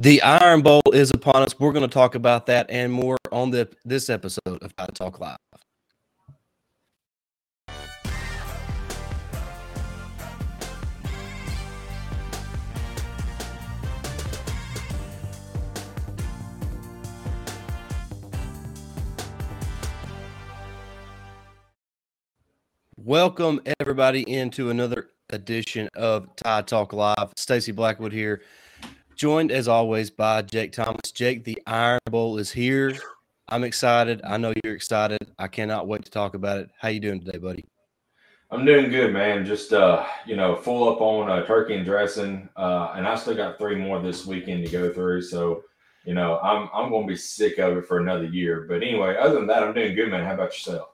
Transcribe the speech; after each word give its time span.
The 0.00 0.22
Iron 0.22 0.62
Bowl 0.62 0.80
is 0.94 1.10
upon 1.10 1.42
us. 1.42 1.60
We're 1.60 1.72
going 1.72 1.86
to 1.86 1.92
talk 1.92 2.14
about 2.14 2.46
that 2.46 2.70
and 2.70 2.90
more 2.90 3.18
on 3.30 3.50
the 3.50 3.68
this 3.84 4.08
episode 4.08 4.40
of 4.46 4.74
Tide 4.74 4.94
Talk 4.94 5.20
Live. 5.20 5.36
Welcome 22.96 23.60
everybody 23.78 24.22
into 24.22 24.70
another 24.70 25.10
edition 25.28 25.90
of 25.94 26.34
Tide 26.36 26.66
Talk 26.66 26.94
Live. 26.94 27.34
Stacy 27.36 27.72
Blackwood 27.72 28.14
here 28.14 28.40
joined 29.20 29.52
as 29.52 29.68
always 29.68 30.08
by 30.08 30.40
Jake 30.40 30.72
Thomas. 30.72 31.12
Jake, 31.12 31.44
the 31.44 31.60
Iron 31.66 32.00
Bowl 32.10 32.38
is 32.38 32.50
here. 32.50 32.96
I'm 33.48 33.64
excited. 33.64 34.22
I 34.24 34.38
know 34.38 34.54
you're 34.64 34.74
excited. 34.74 35.18
I 35.38 35.46
cannot 35.46 35.86
wait 35.86 36.06
to 36.06 36.10
talk 36.10 36.32
about 36.34 36.56
it. 36.56 36.70
How 36.78 36.88
you 36.88 37.00
doing 37.00 37.20
today, 37.20 37.36
buddy? 37.36 37.66
I'm 38.50 38.64
doing 38.64 38.88
good, 38.88 39.12
man. 39.12 39.44
Just 39.44 39.74
uh, 39.74 40.06
you 40.24 40.36
know, 40.36 40.56
full 40.56 40.88
up 40.88 41.02
on 41.02 41.28
uh, 41.28 41.44
turkey 41.44 41.74
and 41.74 41.84
dressing, 41.84 42.48
uh, 42.56 42.94
and 42.96 43.06
I 43.06 43.14
still 43.14 43.36
got 43.36 43.58
three 43.58 43.76
more 43.76 44.00
this 44.00 44.24
weekend 44.24 44.64
to 44.64 44.72
go 44.72 44.90
through. 44.90 45.20
So, 45.20 45.64
you 46.06 46.14
know, 46.14 46.38
I'm 46.38 46.70
I'm 46.72 46.90
gonna 46.90 47.06
be 47.06 47.14
sick 47.14 47.58
of 47.58 47.76
it 47.76 47.86
for 47.86 47.98
another 47.98 48.24
year. 48.24 48.64
But 48.66 48.76
anyway, 48.76 49.16
other 49.20 49.34
than 49.34 49.46
that, 49.48 49.62
I'm 49.62 49.74
doing 49.74 49.94
good, 49.94 50.10
man. 50.10 50.24
How 50.24 50.32
about 50.32 50.54
yourself? 50.54 50.88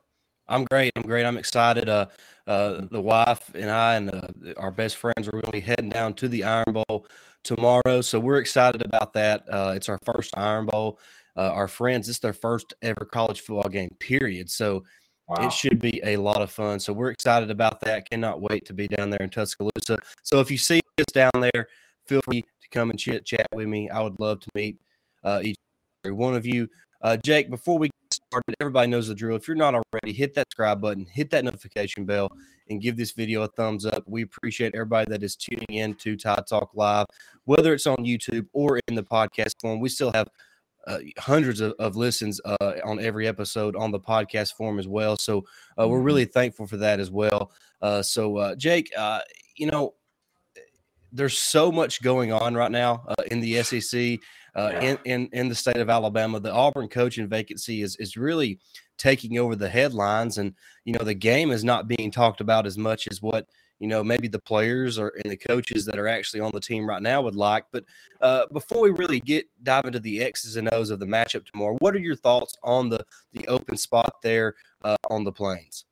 I'm 0.48 0.64
great. 0.64 0.92
I'm 0.96 1.02
great. 1.02 1.24
I'm 1.24 1.38
excited. 1.38 1.88
Uh, 1.88 2.06
uh, 2.46 2.82
the 2.90 3.00
wife 3.00 3.50
and 3.54 3.70
I 3.70 3.96
and 3.96 4.14
uh, 4.14 4.28
our 4.56 4.70
best 4.70 4.96
friends 4.96 5.26
are 5.26 5.32
going 5.32 5.42
to 5.42 5.50
be 5.50 5.60
heading 5.60 5.90
down 5.90 6.14
to 6.14 6.28
the 6.28 6.44
Iron 6.44 6.72
Bowl 6.72 7.06
tomorrow. 7.42 8.00
So 8.00 8.20
we're 8.20 8.38
excited 8.38 8.84
about 8.84 9.12
that. 9.14 9.44
Uh, 9.50 9.72
it's 9.74 9.88
our 9.88 9.98
first 10.04 10.36
Iron 10.36 10.66
Bowl. 10.66 10.98
Uh, 11.36 11.50
our 11.52 11.68
friends, 11.68 12.08
it's 12.08 12.18
their 12.18 12.32
first 12.32 12.74
ever 12.82 13.04
college 13.04 13.40
football 13.40 13.68
game, 13.70 13.90
period. 13.98 14.48
So 14.48 14.84
wow. 15.28 15.46
it 15.46 15.52
should 15.52 15.80
be 15.80 16.00
a 16.04 16.16
lot 16.16 16.40
of 16.40 16.50
fun. 16.50 16.80
So 16.80 16.92
we're 16.92 17.10
excited 17.10 17.50
about 17.50 17.80
that. 17.80 18.08
Cannot 18.08 18.40
wait 18.40 18.64
to 18.66 18.72
be 18.72 18.88
down 18.88 19.10
there 19.10 19.20
in 19.20 19.30
Tuscaloosa. 19.30 19.98
So 20.22 20.40
if 20.40 20.50
you 20.50 20.58
see 20.58 20.80
us 20.98 21.06
down 21.12 21.32
there, 21.34 21.68
feel 22.06 22.20
free 22.22 22.42
to 22.42 22.68
come 22.70 22.90
and 22.90 22.98
chit 22.98 23.26
chat 23.26 23.46
with 23.52 23.66
me. 23.66 23.90
I 23.90 24.00
would 24.00 24.18
love 24.18 24.40
to 24.40 24.48
meet 24.54 24.80
uh, 25.24 25.40
each 25.42 25.56
one 26.04 26.34
of 26.34 26.46
you. 26.46 26.68
Uh, 27.02 27.16
Jake, 27.16 27.50
before 27.50 27.78
we 27.78 27.88
get 27.88 28.12
started, 28.12 28.54
everybody 28.60 28.88
knows 28.88 29.08
the 29.08 29.14
drill. 29.14 29.36
If 29.36 29.46
you're 29.46 29.56
not 29.56 29.74
already, 29.74 30.12
hit 30.12 30.34
that 30.34 30.46
subscribe 30.50 30.80
button, 30.80 31.06
hit 31.06 31.30
that 31.30 31.44
notification 31.44 32.04
bell, 32.04 32.30
and 32.68 32.80
give 32.80 32.96
this 32.96 33.12
video 33.12 33.42
a 33.42 33.48
thumbs 33.48 33.86
up. 33.86 34.02
We 34.06 34.22
appreciate 34.22 34.74
everybody 34.74 35.10
that 35.10 35.22
is 35.22 35.36
tuning 35.36 35.66
in 35.68 35.94
to 35.96 36.16
Tide 36.16 36.44
Talk 36.48 36.70
Live, 36.74 37.06
whether 37.44 37.74
it's 37.74 37.86
on 37.86 37.96
YouTube 37.98 38.46
or 38.52 38.80
in 38.88 38.94
the 38.94 39.02
podcast 39.02 39.60
form. 39.60 39.80
We 39.80 39.88
still 39.88 40.12
have 40.12 40.28
uh, 40.86 40.98
hundreds 41.18 41.60
of, 41.60 41.74
of 41.78 41.96
listens 41.96 42.40
uh, 42.44 42.74
on 42.84 43.00
every 43.00 43.26
episode 43.26 43.76
on 43.76 43.90
the 43.90 44.00
podcast 44.00 44.54
form 44.54 44.78
as 44.78 44.86
well. 44.86 45.16
So 45.16 45.44
uh, 45.78 45.88
we're 45.88 45.96
mm-hmm. 45.96 46.06
really 46.06 46.24
thankful 46.24 46.66
for 46.66 46.76
that 46.78 47.00
as 47.00 47.10
well. 47.10 47.50
Uh, 47.82 48.02
so, 48.02 48.36
uh, 48.36 48.54
Jake, 48.54 48.90
uh, 48.96 49.20
you 49.56 49.66
know, 49.66 49.94
there's 51.12 51.38
so 51.38 51.72
much 51.72 52.02
going 52.02 52.32
on 52.32 52.54
right 52.54 52.70
now 52.70 53.04
in 53.30 53.40
the 53.40 53.62
SEC. 53.62 54.18
Yeah. 54.56 54.80
in, 54.80 54.98
in 55.04 55.28
in 55.32 55.48
the 55.48 55.54
state 55.54 55.76
of 55.76 55.90
Alabama, 55.90 56.40
the 56.40 56.52
Auburn 56.52 56.88
coaching 56.88 57.28
vacancy 57.28 57.82
is 57.82 57.96
is 57.96 58.16
really 58.16 58.58
taking 58.98 59.38
over 59.38 59.54
the 59.56 59.68
headlines 59.68 60.38
and 60.38 60.54
you 60.84 60.92
know 60.92 61.04
the 61.04 61.14
game 61.14 61.50
is 61.50 61.64
not 61.64 61.88
being 61.88 62.10
talked 62.10 62.40
about 62.40 62.66
as 62.66 62.78
much 62.78 63.08
as 63.10 63.20
what 63.20 63.46
you 63.78 63.86
know 63.86 64.02
maybe 64.02 64.28
the 64.28 64.38
players 64.38 64.98
or 64.98 65.12
and 65.22 65.30
the 65.30 65.36
coaches 65.36 65.84
that 65.84 65.98
are 65.98 66.08
actually 66.08 66.40
on 66.40 66.50
the 66.52 66.60
team 66.60 66.88
right 66.88 67.02
now 67.02 67.20
would 67.20 67.34
like 67.34 67.64
but 67.72 67.84
uh, 68.20 68.46
before 68.52 68.82
we 68.82 68.90
really 68.90 69.20
get 69.20 69.46
dive 69.62 69.84
into 69.84 70.00
the 70.00 70.22
x's 70.22 70.56
and 70.56 70.72
o's 70.72 70.90
of 70.90 70.98
the 70.98 71.06
matchup 71.06 71.44
tomorrow 71.44 71.76
what 71.80 71.94
are 71.94 72.00
your 72.00 72.16
thoughts 72.16 72.56
on 72.62 72.88
the 72.88 73.04
the 73.32 73.46
open 73.48 73.76
spot 73.76 74.16
there 74.22 74.54
uh, 74.82 74.96
on 75.10 75.24
the 75.24 75.32
plains 75.32 75.84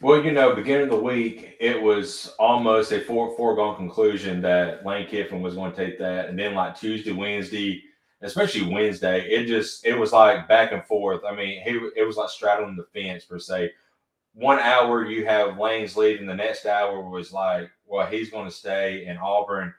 well, 0.00 0.22
you 0.22 0.32
know, 0.32 0.54
beginning 0.54 0.84
of 0.84 0.90
the 0.90 0.96
week, 0.96 1.56
it 1.60 1.80
was 1.80 2.34
almost 2.38 2.92
a 2.92 3.00
foregone 3.00 3.76
conclusion 3.76 4.40
that 4.42 4.84
Lane 4.84 5.06
Kiffin 5.06 5.42
was 5.42 5.54
going 5.54 5.72
to 5.72 5.76
take 5.76 5.98
that, 5.98 6.28
and 6.28 6.38
then 6.38 6.54
like 6.54 6.78
Tuesday, 6.78 7.12
Wednesday, 7.12 7.82
especially 8.22 8.72
Wednesday, 8.72 9.28
it 9.28 9.46
just 9.46 9.84
it 9.84 9.94
was 9.94 10.12
like 10.12 10.48
back 10.48 10.72
and 10.72 10.84
forth. 10.84 11.22
I 11.28 11.34
mean, 11.34 11.62
he 11.62 11.78
it 11.96 12.06
was 12.06 12.16
like 12.16 12.30
straddling 12.30 12.76
the 12.76 12.86
fence 12.92 13.24
per 13.24 13.38
se. 13.38 13.72
One 14.34 14.58
hour 14.58 15.04
you 15.04 15.26
have 15.26 15.58
Lane's 15.58 15.96
leaving, 15.96 16.26
the 16.26 16.34
next 16.34 16.64
hour 16.64 17.08
was 17.08 17.32
like, 17.32 17.70
well, 17.86 18.06
he's 18.06 18.30
going 18.30 18.48
to 18.48 18.54
stay, 18.54 19.04
and 19.06 19.18
Auburn 19.18 19.74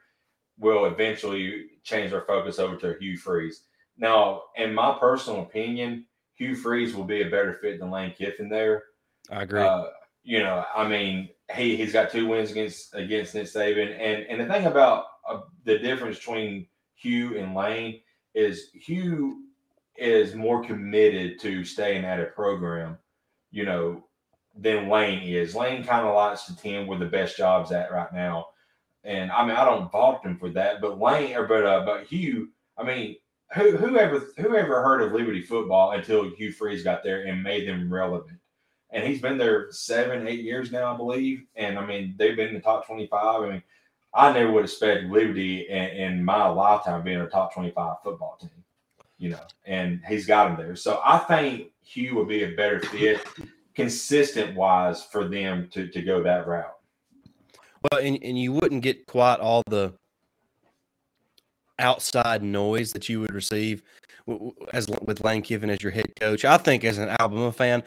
will 0.58 0.86
eventually 0.86 1.66
change 1.82 2.12
their 2.12 2.22
focus 2.22 2.58
over 2.58 2.76
to 2.76 2.96
Hugh 3.00 3.16
Freeze. 3.16 3.62
Now, 3.98 4.42
in 4.56 4.74
my 4.74 4.96
personal 4.98 5.42
opinion, 5.42 6.06
Hugh 6.34 6.56
Freeze 6.56 6.94
will 6.94 7.04
be 7.04 7.22
a 7.22 7.30
better 7.30 7.58
fit 7.60 7.78
than 7.78 7.90
Lane 7.90 8.14
Kiffin 8.16 8.48
there. 8.48 8.84
I 9.30 9.42
agree. 9.42 9.60
Uh, 9.60 9.86
you 10.22 10.38
know, 10.38 10.64
I 10.74 10.86
mean, 10.86 11.28
he 11.54 11.76
he's 11.76 11.92
got 11.92 12.10
two 12.10 12.26
wins 12.26 12.50
against 12.50 12.94
against 12.94 13.34
Nick 13.34 13.44
Saban, 13.44 13.92
and 13.98 14.24
and 14.24 14.40
the 14.40 14.52
thing 14.52 14.66
about 14.66 15.04
uh, 15.28 15.40
the 15.64 15.78
difference 15.78 16.18
between 16.18 16.66
Hugh 16.94 17.38
and 17.38 17.54
Lane 17.54 18.00
is 18.34 18.70
Hugh 18.72 19.44
is 19.96 20.34
more 20.34 20.64
committed 20.64 21.38
to 21.40 21.64
staying 21.64 22.04
at 22.04 22.20
a 22.20 22.26
program, 22.26 22.98
you 23.50 23.64
know, 23.64 24.04
than 24.56 24.88
Lane 24.88 25.22
is. 25.22 25.54
Lane 25.54 25.84
kind 25.84 26.06
of 26.06 26.14
likes 26.14 26.44
to 26.46 26.56
tend 26.56 26.88
where 26.88 26.98
the 26.98 27.06
best 27.06 27.36
jobs 27.36 27.70
at 27.72 27.92
right 27.92 28.12
now. 28.12 28.46
And 29.04 29.30
I 29.30 29.44
mean, 29.46 29.56
I 29.56 29.64
don't 29.64 29.92
fault 29.92 30.24
him 30.24 30.38
for 30.38 30.48
that, 30.50 30.80
but 30.80 30.98
Lane 30.98 31.36
or 31.36 31.46
but 31.46 31.66
uh, 31.66 31.84
but 31.84 32.04
Hugh, 32.06 32.48
I 32.78 32.82
mean, 32.84 33.16
who 33.54 33.76
whoever 33.76 34.26
whoever 34.38 34.82
heard 34.82 35.02
of 35.02 35.12
Liberty 35.12 35.42
football 35.42 35.92
until 35.92 36.30
Hugh 36.30 36.52
Freeze 36.52 36.82
got 36.82 37.02
there 37.02 37.26
and 37.26 37.42
made 37.42 37.68
them 37.68 37.92
relevant. 37.92 38.38
And 38.94 39.04
he's 39.04 39.20
been 39.20 39.36
there 39.36 39.66
seven, 39.72 40.26
eight 40.28 40.42
years 40.44 40.70
now, 40.70 40.94
I 40.94 40.96
believe. 40.96 41.44
And 41.56 41.78
I 41.78 41.84
mean, 41.84 42.14
they've 42.16 42.36
been 42.36 42.48
in 42.48 42.54
the 42.54 42.60
top 42.60 42.86
25. 42.86 43.42
I 43.42 43.48
mean, 43.50 43.62
I 44.14 44.32
never 44.32 44.52
would 44.52 44.64
expect 44.64 45.10
Liberty 45.10 45.68
in, 45.68 45.84
in 45.88 46.24
my 46.24 46.46
lifetime 46.46 47.02
being 47.02 47.20
a 47.20 47.28
top 47.28 47.52
25 47.52 47.96
football 48.04 48.38
team, 48.40 48.50
you 49.18 49.30
know, 49.30 49.40
and 49.66 50.00
he's 50.06 50.26
got 50.26 50.46
them 50.46 50.64
there. 50.64 50.76
So 50.76 51.00
I 51.04 51.18
think 51.18 51.72
Hugh 51.82 52.14
would 52.14 52.28
be 52.28 52.44
a 52.44 52.54
better 52.54 52.78
fit, 52.78 53.26
consistent 53.74 54.54
wise, 54.54 55.02
for 55.02 55.28
them 55.28 55.68
to, 55.72 55.88
to 55.88 56.00
go 56.00 56.22
that 56.22 56.46
route. 56.46 56.76
Well, 57.90 58.00
and, 58.00 58.22
and 58.22 58.38
you 58.38 58.52
wouldn't 58.52 58.82
get 58.82 59.06
quite 59.06 59.40
all 59.40 59.64
the 59.66 59.94
outside 61.80 62.44
noise 62.44 62.92
that 62.92 63.08
you 63.08 63.20
would 63.20 63.34
receive 63.34 63.82
as 64.72 64.88
with 65.02 65.22
Lane 65.22 65.42
Kiffin 65.42 65.70
as 65.70 65.82
your 65.82 65.92
head 65.92 66.06
coach. 66.20 66.44
I 66.44 66.56
think 66.56 66.84
as 66.84 66.98
an 66.98 67.14
Alabama 67.20 67.52
fan, 67.52 67.82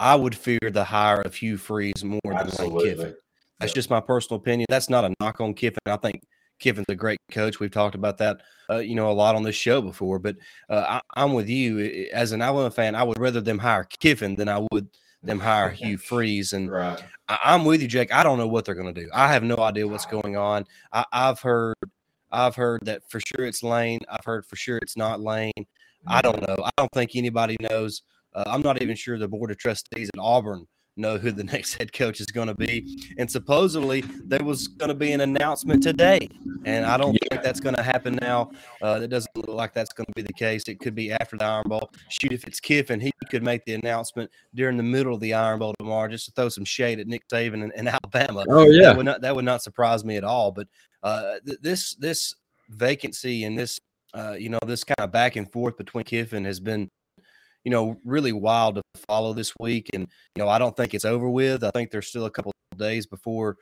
I 0.00 0.14
would 0.14 0.34
fear 0.34 0.58
the 0.70 0.84
hire 0.84 1.20
of 1.22 1.34
Hugh 1.34 1.56
Freeze 1.56 2.04
more 2.04 2.20
Absolutely. 2.24 2.66
than 2.66 2.74
Lane 2.76 2.96
Kiffin. 2.96 3.16
That's 3.60 3.72
just 3.72 3.90
my 3.90 4.00
personal 4.00 4.40
opinion. 4.40 4.66
That's 4.68 4.90
not 4.90 5.04
a 5.04 5.14
knock 5.20 5.40
on 5.40 5.54
Kiffin. 5.54 5.78
I 5.86 5.96
think 5.96 6.22
Kiffin's 6.58 6.86
a 6.88 6.94
great 6.94 7.18
coach. 7.30 7.60
We've 7.60 7.70
talked 7.70 7.94
about 7.94 8.18
that, 8.18 8.42
uh, 8.70 8.78
you 8.78 8.94
know, 8.94 9.10
a 9.10 9.12
lot 9.12 9.34
on 9.34 9.42
this 9.42 9.56
show 9.56 9.80
before. 9.80 10.18
But 10.18 10.36
uh, 10.68 11.00
I, 11.14 11.22
am 11.24 11.32
with 11.32 11.48
you 11.48 12.08
as 12.12 12.32
an 12.32 12.42
Alabama 12.42 12.70
fan. 12.70 12.94
I 12.94 13.02
would 13.02 13.18
rather 13.18 13.40
them 13.40 13.58
hire 13.58 13.86
Kiffin 14.00 14.36
than 14.36 14.48
I 14.48 14.66
would 14.72 14.88
them 15.22 15.40
hire 15.40 15.70
Hugh 15.70 15.98
Freeze. 15.98 16.52
And 16.52 16.70
right. 16.70 17.02
I, 17.28 17.54
am 17.54 17.64
with 17.64 17.82
you, 17.82 17.88
Jake. 17.88 18.14
I 18.14 18.22
don't 18.22 18.38
know 18.38 18.48
what 18.48 18.64
they're 18.64 18.74
going 18.74 18.92
to 18.94 19.00
do. 19.00 19.08
I 19.14 19.32
have 19.32 19.42
no 19.42 19.56
idea 19.58 19.88
what's 19.88 20.06
going 20.06 20.36
on. 20.36 20.66
I, 20.92 21.04
I've 21.12 21.40
heard, 21.40 21.76
I've 22.30 22.56
heard 22.56 22.80
that 22.84 23.08
for 23.08 23.20
sure 23.20 23.46
it's 23.46 23.62
Lane. 23.62 24.00
I've 24.10 24.24
heard 24.24 24.44
for 24.44 24.56
sure 24.56 24.78
it's 24.78 24.96
not 24.96 25.20
Lane. 25.20 25.52
I 26.06 26.22
don't 26.22 26.36
mm-hmm. 26.36 26.52
know. 26.52 26.64
I 26.64 26.70
don't 26.76 26.92
think 26.92 27.12
anybody 27.14 27.56
knows. 27.70 28.02
Uh, 28.34 28.44
I'm 28.46 28.62
not 28.62 28.82
even 28.82 28.96
sure 28.96 29.18
the 29.18 29.28
board 29.28 29.50
of 29.50 29.58
trustees 29.58 30.10
at 30.12 30.20
Auburn 30.20 30.66
know 30.96 31.18
who 31.18 31.30
the 31.30 31.44
next 31.52 31.74
head 31.74 31.92
coach 31.92 32.20
is 32.20 32.26
going 32.26 32.48
to 32.48 32.54
be. 32.54 32.98
And 33.18 33.30
supposedly 33.30 34.02
there 34.24 34.42
was 34.42 34.68
going 34.68 34.88
to 34.88 34.94
be 34.94 35.12
an 35.12 35.20
announcement 35.20 35.82
today, 35.82 36.28
and 36.64 36.86
I 36.86 36.96
don't 36.96 37.14
yeah. 37.14 37.28
think 37.30 37.42
that's 37.42 37.60
going 37.60 37.74
to 37.76 37.82
happen 37.82 38.18
now. 38.20 38.50
Uh, 38.82 39.00
it 39.02 39.08
doesn't 39.08 39.36
look 39.36 39.48
like 39.48 39.72
that's 39.72 39.92
going 39.92 40.06
to 40.06 40.12
be 40.14 40.22
the 40.22 40.32
case. 40.32 40.64
It 40.68 40.80
could 40.80 40.94
be 40.94 41.12
after 41.12 41.36
the 41.36 41.44
Iron 41.44 41.64
Bowl. 41.66 41.90
Shoot, 42.08 42.32
if 42.32 42.46
it's 42.46 42.60
Kiffin, 42.60 43.00
he 43.00 43.12
could 43.30 43.42
make 43.42 43.64
the 43.64 43.74
announcement 43.74 44.30
during 44.54 44.76
the 44.76 44.82
middle 44.82 45.14
of 45.14 45.20
the 45.20 45.34
Iron 45.34 45.58
Bowl 45.58 45.74
tomorrow, 45.78 46.08
just 46.08 46.26
to 46.26 46.32
throw 46.32 46.48
some 46.48 46.64
shade 46.64 46.98
at 47.00 47.06
Nick 47.06 47.28
Saban 47.28 47.62
and, 47.62 47.72
and 47.76 47.88
Alabama. 48.14 48.44
Oh 48.48 48.68
yeah, 48.68 48.86
that 48.86 48.96
would 48.96 49.06
not 49.06 49.20
that 49.20 49.34
would 49.34 49.44
not 49.44 49.62
surprise 49.62 50.04
me 50.04 50.16
at 50.16 50.24
all. 50.24 50.52
But 50.52 50.68
uh, 51.02 51.34
th- 51.44 51.58
this 51.60 51.94
this 51.96 52.34
vacancy 52.70 53.44
and 53.44 53.58
this 53.58 53.78
uh, 54.16 54.36
you 54.38 54.48
know 54.48 54.58
this 54.66 54.82
kind 54.82 54.98
of 54.98 55.12
back 55.12 55.36
and 55.36 55.50
forth 55.52 55.76
between 55.76 56.04
Kiffin 56.04 56.44
has 56.44 56.58
been 56.58 56.88
you 57.66 57.70
know, 57.70 57.98
really 58.04 58.30
wild 58.30 58.76
to 58.76 58.82
follow 59.08 59.32
this 59.32 59.52
week. 59.58 59.90
And, 59.92 60.06
you 60.36 60.42
know, 60.42 60.48
I 60.48 60.56
don't 60.56 60.76
think 60.76 60.94
it's 60.94 61.04
over 61.04 61.28
with. 61.28 61.64
I 61.64 61.72
think 61.72 61.90
there's 61.90 62.06
still 62.06 62.26
a 62.26 62.30
couple 62.30 62.52
days 62.76 63.06
before 63.06 63.56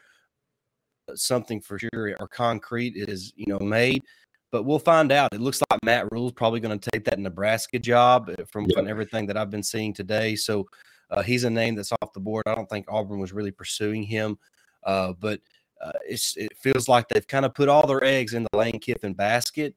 something 1.14 1.58
for 1.58 1.78
sure 1.78 2.14
or 2.20 2.28
concrete 2.28 2.92
is, 2.96 3.32
you 3.34 3.46
know, 3.48 3.58
made. 3.58 4.02
But 4.52 4.64
we'll 4.64 4.78
find 4.78 5.10
out. 5.10 5.32
It 5.32 5.40
looks 5.40 5.62
like 5.70 5.80
Matt 5.82 6.12
Rhule's 6.12 6.32
probably 6.32 6.60
going 6.60 6.78
to 6.78 6.90
take 6.90 7.06
that 7.06 7.18
Nebraska 7.18 7.78
job 7.78 8.28
uh, 8.28 8.44
from, 8.44 8.68
from 8.74 8.86
everything 8.88 9.24
that 9.24 9.38
I've 9.38 9.48
been 9.48 9.62
seeing 9.62 9.94
today. 9.94 10.36
So 10.36 10.66
uh, 11.10 11.22
he's 11.22 11.44
a 11.44 11.50
name 11.50 11.74
that's 11.74 11.92
off 11.92 12.12
the 12.12 12.20
board. 12.20 12.42
I 12.46 12.54
don't 12.54 12.68
think 12.68 12.84
Auburn 12.90 13.20
was 13.20 13.32
really 13.32 13.52
pursuing 13.52 14.02
him. 14.02 14.36
Uh, 14.84 15.14
but 15.18 15.40
uh, 15.82 15.92
it 16.06 16.52
feels 16.58 16.90
like 16.90 17.08
they've 17.08 17.26
kind 17.26 17.46
of 17.46 17.54
put 17.54 17.70
all 17.70 17.86
their 17.86 18.04
eggs 18.04 18.34
in 18.34 18.42
the 18.42 18.58
Lane 18.58 18.78
Kiffin 18.78 19.14
basket 19.14 19.74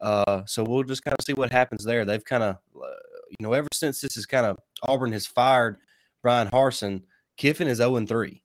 Uh, 0.00 0.42
so 0.46 0.64
we'll 0.64 0.82
just 0.82 1.04
kind 1.04 1.14
of 1.18 1.24
see 1.24 1.34
what 1.34 1.52
happens 1.52 1.84
there. 1.84 2.04
They've 2.04 2.24
kind 2.24 2.42
of, 2.42 2.56
uh, 2.76 2.86
you 3.30 3.36
know, 3.46 3.52
ever 3.52 3.68
since 3.72 4.00
this 4.00 4.16
is 4.16 4.26
kind 4.26 4.46
of 4.46 4.58
Auburn 4.82 5.12
has 5.12 5.26
fired 5.26 5.76
Bryan 6.22 6.48
Harsin, 6.48 7.02
Kiffin 7.36 7.68
is 7.68 7.78
zero 7.78 7.96
and 7.96 8.08
three. 8.08 8.42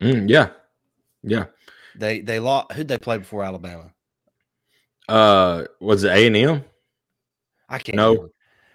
Mm, 0.00 0.28
yeah, 0.28 0.50
yeah. 1.22 1.46
They 1.96 2.20
they 2.20 2.38
lost. 2.40 2.72
Who'd 2.72 2.88
they 2.88 2.98
play 2.98 3.18
before 3.18 3.44
Alabama? 3.44 3.90
Uh, 5.08 5.64
was 5.80 6.04
it 6.04 6.10
A 6.10 6.26
and 6.26 6.36
M? 6.36 6.64
I 7.68 7.78
can't. 7.78 7.96
No. 7.96 8.10
remember. 8.12 8.30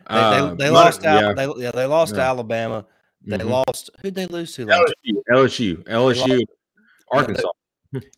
They, 0.10 0.16
they, 0.16 0.22
Uh, 0.22 0.48
they 0.56 0.56
but- 0.70 0.74
lost. 0.74 1.06
out. 1.06 1.22
yeah. 1.22 1.34
They 1.34 1.64
yeah 1.64 1.72
they 1.72 1.86
lost 1.86 2.14
to 2.16 2.20
Yeah. 2.20 2.30
Alabama. 2.30 2.86
They 3.26 3.38
Mhm. 3.38 3.50
lost. 3.68 3.90
Who'd 4.02 4.16
they 4.16 4.26
lose 4.28 4.54
to? 4.56 4.66
LSU, 4.66 5.22
LSU, 5.30 5.84
LSU, 5.88 6.42
Arkansas, 7.12 7.50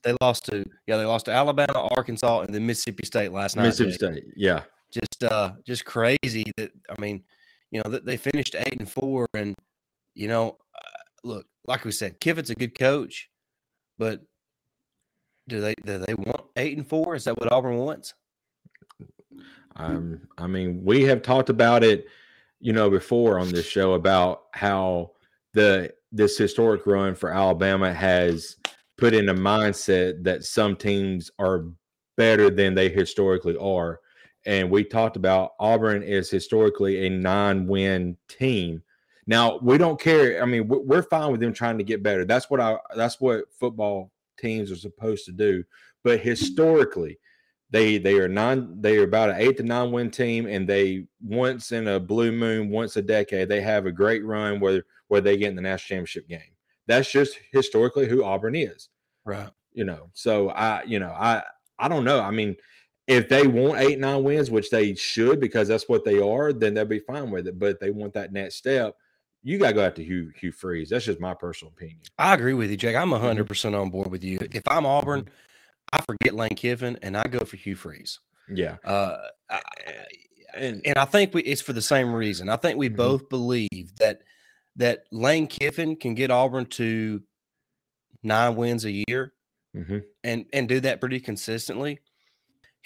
They 0.04 0.16
lost 0.20 0.46
to 0.46 0.66
yeah 0.88 0.98
they 0.98 1.06
lost 1.06 1.26
to 1.26 1.32
Alabama, 1.32 1.88
Arkansas, 1.96 2.42
and 2.42 2.54
then 2.54 2.66
Mississippi 2.66 3.06
State 3.06 3.32
last 3.32 3.56
night. 3.56 3.64
Mississippi 3.64 3.94
State. 3.94 4.24
Yeah, 4.36 4.64
Just 4.92 5.24
uh 5.24 5.54
just 5.66 5.86
crazy 5.86 6.44
that 6.58 6.72
I 6.90 7.00
mean, 7.00 7.24
you 7.72 7.82
know 7.82 7.90
that 7.92 8.06
they 8.06 8.18
finished 8.18 8.56
eight 8.58 8.80
and 8.80 8.90
four, 8.90 9.28
and 9.34 9.56
you 10.14 10.28
know, 10.28 10.58
uh, 10.76 11.02
look 11.24 11.46
like 11.66 11.86
we 11.86 11.92
said, 11.92 12.20
Kiffin's 12.20 12.50
a 12.50 12.56
good 12.56 12.78
coach, 12.78 13.30
but 13.98 14.22
do 15.48 15.62
they 15.62 15.76
do 15.86 16.00
they 16.00 16.14
want 16.16 16.42
eight 16.58 16.78
and 16.78 16.88
four? 16.88 17.16
Is 17.16 17.24
that 17.26 17.40
what 17.40 17.52
Auburn 17.52 17.78
wants? 17.78 18.14
um, 19.76 20.22
I 20.38 20.48
mean, 20.48 20.84
we 20.84 21.04
have 21.04 21.22
talked 21.22 21.50
about 21.50 21.84
it, 21.84 22.08
you 22.60 22.74
know, 22.74 22.90
before 22.90 23.40
on 23.40 23.50
this 23.50 23.66
show 23.66 23.94
about 23.94 24.44
how 24.52 25.12
the 25.54 25.94
this 26.12 26.38
historic 26.38 26.86
run 26.86 27.16
for 27.16 27.32
Alabama 27.32 27.94
has 27.94 28.58
put 29.02 29.16
in 29.16 29.30
a 29.30 29.34
mindset 29.34 30.24
that 30.24 30.44
some 30.44 30.76
teams 30.76 31.32
are 31.40 31.66
better 32.18 32.52
than 32.52 32.76
they 32.76 32.88
historically 32.88 33.58
are. 33.58 34.00
And 34.46 34.70
we 34.70 34.84
talked 34.84 35.18
about 35.18 35.54
Auburn 35.60 36.04
is 36.04 36.30
historically 36.30 37.08
a 37.08 37.10
nine-win 37.10 38.16
team. 38.28 38.84
Now 39.26 39.58
we 39.58 39.80
don't 39.80 40.00
care. 40.00 40.42
I 40.42 40.46
mean, 40.46 40.68
we- 40.68 40.78
we're 40.78 41.02
fine 41.02 41.32
with 41.32 41.42
them 41.42 41.52
trying 41.52 41.80
to 41.80 41.84
get 41.84 42.04
better. 42.04 42.26
That's 42.26 42.50
what 42.50 42.60
I. 42.60 42.78
That's 42.96 43.20
what 43.20 43.52
football 43.60 44.12
teams 44.40 44.72
are 44.72 44.76
supposed 44.76 45.26
to 45.26 45.32
do. 45.32 45.64
But 46.04 46.20
historically, 46.20 47.20
they 47.72 47.98
they 47.98 48.20
are 48.20 48.28
nine. 48.28 48.82
They 48.82 48.98
are 48.98 49.04
about 49.04 49.32
an 49.32 49.38
eight 49.40 49.58
to 49.58 49.64
nine 49.64 49.92
win 49.92 50.12
team, 50.12 50.46
and 50.46 50.68
they 50.68 51.08
once 51.24 51.72
in 51.72 51.88
a 51.88 52.00
blue 52.00 52.32
moon, 52.32 52.70
once 52.70 52.98
a 52.98 53.02
decade, 53.02 53.50
they 53.50 53.62
have 53.62 53.88
a 53.88 53.92
great 53.92 54.24
run 54.26 54.60
where 54.60 54.84
where 55.08 55.22
they 55.22 55.38
get 55.38 55.50
in 55.50 55.56
the 55.56 55.62
national 55.62 55.98
championship 55.98 56.28
game. 56.28 56.56
That's 56.88 57.12
just 57.12 57.38
historically 57.52 58.08
who 58.08 58.24
Auburn 58.24 58.56
is 58.56 58.90
Right. 59.26 59.50
you 59.74 59.84
know 59.86 60.10
so 60.14 60.50
i 60.50 60.84
you 60.84 61.00
know 61.00 61.12
i 61.12 61.42
i 61.80 61.88
don't 61.88 62.04
know 62.04 62.20
i 62.20 62.32
mean 62.32 62.56
if 63.08 63.30
they 63.30 63.46
want 63.48 63.80
eight 63.80 64.00
nine 64.00 64.24
wins 64.24 64.50
which 64.50 64.70
they 64.70 64.96
should 64.96 65.40
because 65.40 65.68
that's 65.68 65.88
what 65.88 66.04
they 66.04 66.20
are 66.20 66.52
then 66.52 66.74
they'll 66.74 66.86
be 66.86 67.00
fine 67.00 67.30
with 67.32 67.48
it 67.48 67.58
but 67.60 67.72
if 67.72 67.80
they 67.80 67.92
want 67.92 68.14
that 68.14 68.34
next 68.34 68.56
step 68.56 68.96
you 69.44 69.58
got 69.60 69.68
to 69.70 69.74
go 69.74 69.82
after 69.86 70.02
hugh 70.02 70.32
hugh 70.40 70.52
freeze 70.52 70.90
that's 70.90 71.06
just 71.06 71.20
my 71.20 71.34
personal 71.34 71.72
opinion 71.72 72.00
I 72.18 72.34
agree 72.34 72.54
with 72.54 72.70
you, 72.70 72.78
Jake. 72.78 72.96
I'm 72.96 73.10
Mm-hmm. 73.12 73.24
hundred 73.24 73.48
percent 73.48 73.74
on 73.76 73.90
board 73.90 74.12
with 74.12 74.24
you. 74.24 74.38
If 74.52 74.64
I'm 74.68 74.86
Auburn, 74.86 75.28
I 75.94 76.02
forget 76.02 76.36
Lane 76.36 76.56
Kiffin 76.56 76.98
and 77.02 77.16
I 77.18 77.24
go 77.24 77.40
for 77.40 77.58
Hugh 77.58 77.76
Freeze. 77.76 78.20
yeah 78.50 78.78
Uh, 78.84 79.18
I, 79.50 79.62
and 80.56 80.82
and 80.86 80.98
I 80.98 81.06
think 81.06 81.34
we, 81.34 81.42
it's 81.44 81.62
for 81.62 81.74
the 81.74 81.82
same 81.82 82.14
reason. 82.14 82.50
I 82.50 82.58
think 82.58 82.78
we 82.78 82.90
Mhm. 82.90 82.96
both 82.96 83.30
believe 83.30 83.96
that 84.00 84.22
that 84.78 85.04
Lane 85.12 85.48
Kiffin 85.48 85.96
can 85.96 86.16
get 86.16 86.32
Auburn 86.32 86.66
to 86.68 87.22
nine 88.24 88.56
wins 88.56 88.86
a 88.86 88.92
year 88.92 89.34
mhm, 89.76 90.04
and 90.24 90.46
and 90.54 90.68
do 90.70 90.80
that 90.82 91.00
pretty 91.00 91.20
consistently. 91.20 92.00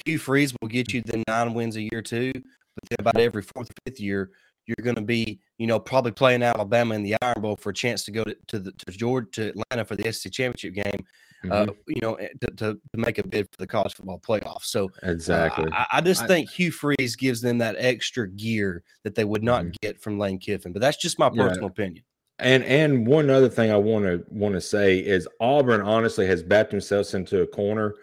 Hugh 0.05 0.19
Freeze 0.19 0.53
will 0.61 0.67
get 0.67 0.93
you 0.93 1.01
the 1.01 1.23
nine 1.27 1.53
wins 1.53 1.75
a 1.77 1.81
year 1.81 2.01
too, 2.01 2.31
but 2.33 2.89
then 2.89 2.97
about 2.99 3.17
every 3.17 3.41
fourth, 3.41 3.69
fifth 3.85 3.99
year, 3.99 4.31
you're 4.67 4.83
going 4.83 4.95
to 4.95 5.01
be, 5.01 5.39
you 5.57 5.67
know, 5.67 5.79
probably 5.79 6.11
playing 6.11 6.43
Alabama 6.43 6.95
in 6.95 7.03
the 7.03 7.15
Iron 7.21 7.41
Bowl 7.41 7.55
for 7.55 7.69
a 7.69 7.73
chance 7.73 8.03
to 8.05 8.11
go 8.11 8.23
to, 8.23 8.35
to 8.47 8.59
the 8.59 8.71
to 8.73 8.91
Georgia 8.91 9.29
to 9.33 9.49
Atlanta 9.49 9.85
for 9.85 9.95
the 9.95 10.11
SEC 10.11 10.31
championship 10.31 10.73
game. 10.83 11.05
Uh, 11.51 11.65
mhm, 11.65 11.75
you 11.87 12.01
know, 12.01 12.15
eh, 12.15 12.29
to, 12.41 12.47
to, 12.47 12.73
to 12.73 12.97
make 12.97 13.17
a 13.17 13.27
bid 13.27 13.45
for 13.51 13.57
the 13.57 13.67
college 13.67 13.93
football 13.93 14.19
playoff. 14.19 14.63
So 14.63 14.85
uh, 15.03 15.11
exactly 15.11 15.65
I, 15.71 15.85
I 15.93 16.01
just 16.01 16.23
I- 16.23 16.27
think 16.27 16.49
Hugh 16.49 16.71
Freeze 16.71 17.15
gives 17.15 17.41
them 17.41 17.57
that 17.59 17.75
extra 17.77 18.27
gear 18.29 18.83
that 19.03 19.15
they 19.15 19.23
would 19.25 19.43
not 19.43 19.63
Mhm. 19.65 19.75
get 19.81 20.01
from 20.01 20.17
Lane 20.19 20.39
Kiffin. 20.39 20.73
But 20.73 20.81
that's 20.81 20.97
just 20.97 21.19
my 21.19 21.29
Yeah. 21.33 21.43
personal 21.43 21.67
opinion. 21.67 22.03
And 22.39 22.63
and 22.65 23.07
one 23.07 23.29
other 23.29 23.47
thing 23.49 23.71
I 23.71 23.77
want 23.77 24.05
to 24.05 24.23
want 24.29 24.55
to 24.55 24.61
say 24.61 24.99
is 24.99 25.27
Auburn 25.39 25.81
honestly 25.81 26.27
has 26.27 26.43
backed 26.43 26.71
themselves 26.71 27.13
into 27.13 27.41
a 27.41 27.47
corner 27.47 27.95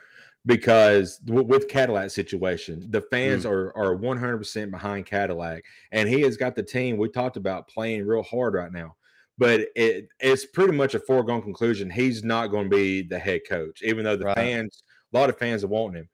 because 0.46 1.18
w- 1.18 1.46
with 1.46 1.68
Cadillac 1.68 2.10
situation, 2.10 2.86
the 2.90 3.02
fans 3.02 3.44
are 3.46 3.76
are 3.76 3.94
100% 3.94 4.70
behind 4.70 5.06
Cadillac 5.06 5.64
and 5.92 6.08
he 6.08 6.22
has 6.22 6.36
got 6.36 6.54
the 6.54 6.62
team 6.62 6.96
we 6.96 7.08
talked 7.08 7.36
about 7.36 7.68
playing 7.68 8.06
real 8.06 8.22
hard 8.22 8.54
right 8.54 8.72
now. 8.72 8.96
But 9.42 9.68
it 9.76 10.08
it's 10.20 10.46
pretty 10.46 10.72
much 10.72 10.94
a 10.94 11.00
foregone 11.00 11.42
conclusion 11.42 11.90
he's 11.90 12.22
not 12.22 12.48
going 12.48 12.70
to 12.70 12.76
be 12.76 13.02
the 13.02 13.18
head 13.18 13.42
coach 13.48 13.82
even 13.82 14.04
though 14.04 14.16
the 14.16 14.26
Right. 14.26 14.36
fans 14.36 14.84
a 15.12 15.18
lot 15.18 15.30
of 15.30 15.38
fans 15.38 15.64
are 15.64 15.68
wanting 15.68 16.02
him. 16.02 16.08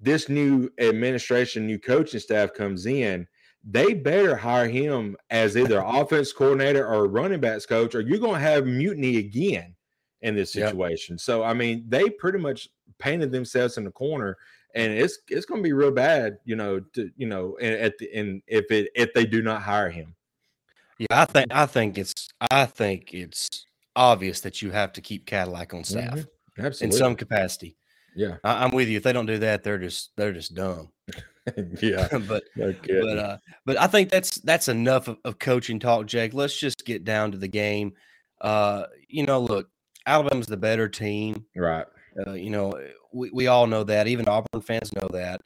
This 0.00 0.28
new 0.28 0.70
administration, 0.78 1.66
new 1.66 1.78
coaching 1.78 2.20
staff 2.20 2.54
comes 2.54 2.86
in, 2.86 3.28
they 3.64 3.94
better 3.94 4.36
hire 4.36 4.68
him 4.68 5.16
as 5.30 5.56
either 5.56 5.80
offense 5.86 6.32
coordinator 6.32 6.86
or 6.86 7.08
running 7.08 7.40
backs 7.40 7.66
coach, 7.66 7.94
or 7.94 8.00
you're 8.00 8.18
going 8.18 8.34
to 8.40 8.48
have 8.48 8.66
mutiny 8.66 9.18
again 9.18 9.76
in 10.22 10.34
this 10.34 10.52
Yep. 10.54 10.76
situation. 10.76 11.18
So, 11.18 11.44
I 11.44 11.54
mean, 11.54 11.84
they 11.88 12.10
pretty 12.10 12.38
much 12.38 12.68
painted 12.98 13.32
themselves 13.32 13.78
in 13.78 13.84
the 13.84 13.92
corner, 13.92 14.38
and 14.74 14.92
it's 14.92 15.18
it's 15.28 15.46
going 15.46 15.62
to 15.62 15.68
be 15.68 15.72
real 15.74 15.92
bad, 15.92 16.38
you 16.44 16.56
know. 16.56 16.80
To 16.80 17.10
you 17.16 17.26
know, 17.28 17.56
and 17.60 17.74
at 17.74 17.98
the 17.98 18.12
and 18.14 18.42
if 18.48 18.70
it 18.70 18.90
if 18.96 19.14
they 19.14 19.26
do 19.26 19.42
not 19.42 19.62
hire 19.62 19.90
him, 19.90 20.16
Yeah, 20.98 21.06
I 21.10 21.24
think 21.24 21.46
I 21.50 21.66
think 21.66 21.98
it's 21.98 22.28
I 22.50 22.66
think 22.66 23.12
it's 23.14 23.48
obvious 23.96 24.40
that 24.40 24.62
you 24.62 24.70
have 24.70 24.92
to 24.94 25.00
keep 25.00 25.26
Cadillac 25.26 25.74
on 25.74 25.84
staff 25.84 26.24
Mhm. 26.58 26.82
in 26.82 26.92
some 26.92 27.14
capacity. 27.16 27.76
yeah, 28.14 28.36
I, 28.44 28.64
I'm 28.64 28.70
with 28.72 28.88
you. 28.88 28.96
If 28.98 29.02
they 29.02 29.12
don't 29.12 29.26
do 29.26 29.38
that, 29.38 29.62
they're 29.62 29.78
just 29.78 30.12
they're 30.16 30.32
just 30.32 30.54
dumb. 30.54 30.90
yeah, 31.82 32.08
but 32.28 32.44
no 32.56 32.74
but 32.88 33.18
uh 33.18 33.38
but 33.66 33.80
I 33.80 33.86
think 33.86 34.10
that's 34.10 34.36
that's 34.42 34.68
enough 34.68 35.08
of, 35.08 35.18
of 35.24 35.38
coaching 35.38 35.78
talk, 35.80 36.06
Jake. 36.06 36.34
Let's 36.34 36.56
just 36.58 36.84
get 36.84 37.04
down 37.04 37.32
to 37.32 37.38
the 37.38 37.48
game. 37.48 37.92
Uh, 38.40 38.84
you 39.08 39.24
know, 39.24 39.40
look, 39.40 39.68
Alabama's 40.06 40.46
the 40.46 40.56
better 40.56 40.88
team. 40.88 41.44
right, 41.56 41.86
Uh, 42.26 42.32
you 42.32 42.50
know, 42.50 42.72
we, 43.12 43.30
we 43.30 43.46
all 43.46 43.66
know 43.68 43.84
that. 43.84 44.08
Even 44.08 44.26
Auburn 44.28 44.60
fans 44.60 44.92
know 44.94 45.08
that. 45.12 45.40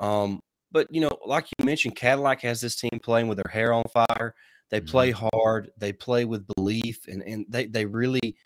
Um, 0.00 0.40
but 0.72 0.86
you 0.90 1.00
know, 1.00 1.10
like 1.26 1.46
you 1.58 1.64
mentioned, 1.64 1.94
Cadillac 1.96 2.40
has 2.42 2.60
this 2.60 2.76
team 2.76 2.98
playing 3.02 3.28
with 3.28 3.36
their 3.38 3.50
hair 3.52 3.72
on 3.72 3.84
fire. 3.92 4.34
They 4.70 4.80
Mhm. 4.80 4.86
play 4.86 5.10
hard. 5.10 5.70
They 5.78 5.92
play 5.92 6.24
with 6.24 6.46
belief, 6.56 7.06
and 7.08 7.22
and 7.22 7.46
they 7.48 7.66
they 7.66 7.86
really, 7.86 8.36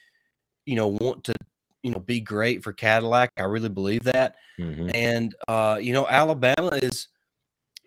you 0.67 0.77
know, 0.77 0.89
want 0.89 1.25
to 1.25 1.35
you 1.83 1.91
know 1.91 1.99
be 2.01 2.21
great 2.21 2.63
for 2.63 2.73
Cadillac. 2.73 3.31
I 3.37 3.43
really 3.43 3.69
believe 3.69 4.05
that. 4.05 4.37
Mhm. 4.59 4.91
And 4.95 5.35
uh, 5.49 5.79
you 5.81 5.93
know, 5.93 6.07
Alabama 6.09 6.71
is, 6.83 7.09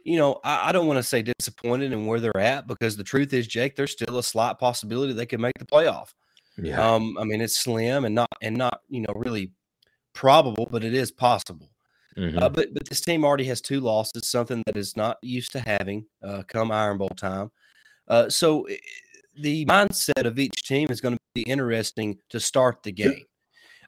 you 0.04 0.18
know, 0.18 0.39
I, 0.44 0.70
I 0.70 0.72
don't 0.72 0.88
want 0.88 0.98
to 0.98 1.04
say 1.04 1.22
disappointed 1.22 1.94
in 1.94 2.06
where 2.06 2.20
they're 2.20 2.38
at 2.38 2.68
because 2.68 2.98
the 2.98 3.04
truth 3.04 3.34
is, 3.34 3.48
Jake, 3.48 3.75
there's 3.75 3.92
still 3.92 4.18
a 4.18 4.24
slight 4.24 4.60
possibility 4.60 5.13
they 5.13 5.25
could 5.25 5.39
make 5.39 5.58
the 5.60 5.65
playoff. 5.65 6.10
yeah, 6.58 6.94
Um, 6.94 7.18
I 7.18 7.24
mean, 7.24 7.42
it's 7.42 7.58
slim 7.58 8.06
and 8.06 8.15
not 8.15 8.30
and 8.42 8.58
not 8.58 8.82
you 8.89 9.01
know 9.01 9.13
really 9.15 9.51
probable, 10.13 10.68
but 10.72 10.84
it 10.84 10.94
is 10.94 11.12
possible. 11.12 11.70
Mhm. 12.18 12.42
Uh, 12.42 12.50
but 12.50 12.74
but 12.74 12.88
this 12.89 13.01
team 13.01 13.24
already 13.25 13.44
has 13.46 13.62
two 13.62 13.80
losses, 13.82 14.30
something 14.30 14.63
that 14.65 14.77
is 14.77 14.96
not 14.98 15.18
used 15.22 15.51
to 15.51 15.60
having 15.60 16.06
uh, 16.24 16.44
come 16.48 16.72
Iron 16.72 16.98
Bowl 16.98 17.10
time. 17.10 17.51
Uh, 18.08 18.30
so 18.30 18.68
the 19.38 19.66
mindset 19.66 20.26
of 20.26 20.40
each 20.40 20.64
team 20.64 20.88
is 20.90 21.02
going 21.02 21.16
to 21.16 21.22
be 21.34 21.44
interesting 21.44 22.18
to 22.30 22.40
start 22.40 22.84
the 22.84 22.92
game. 22.92 23.24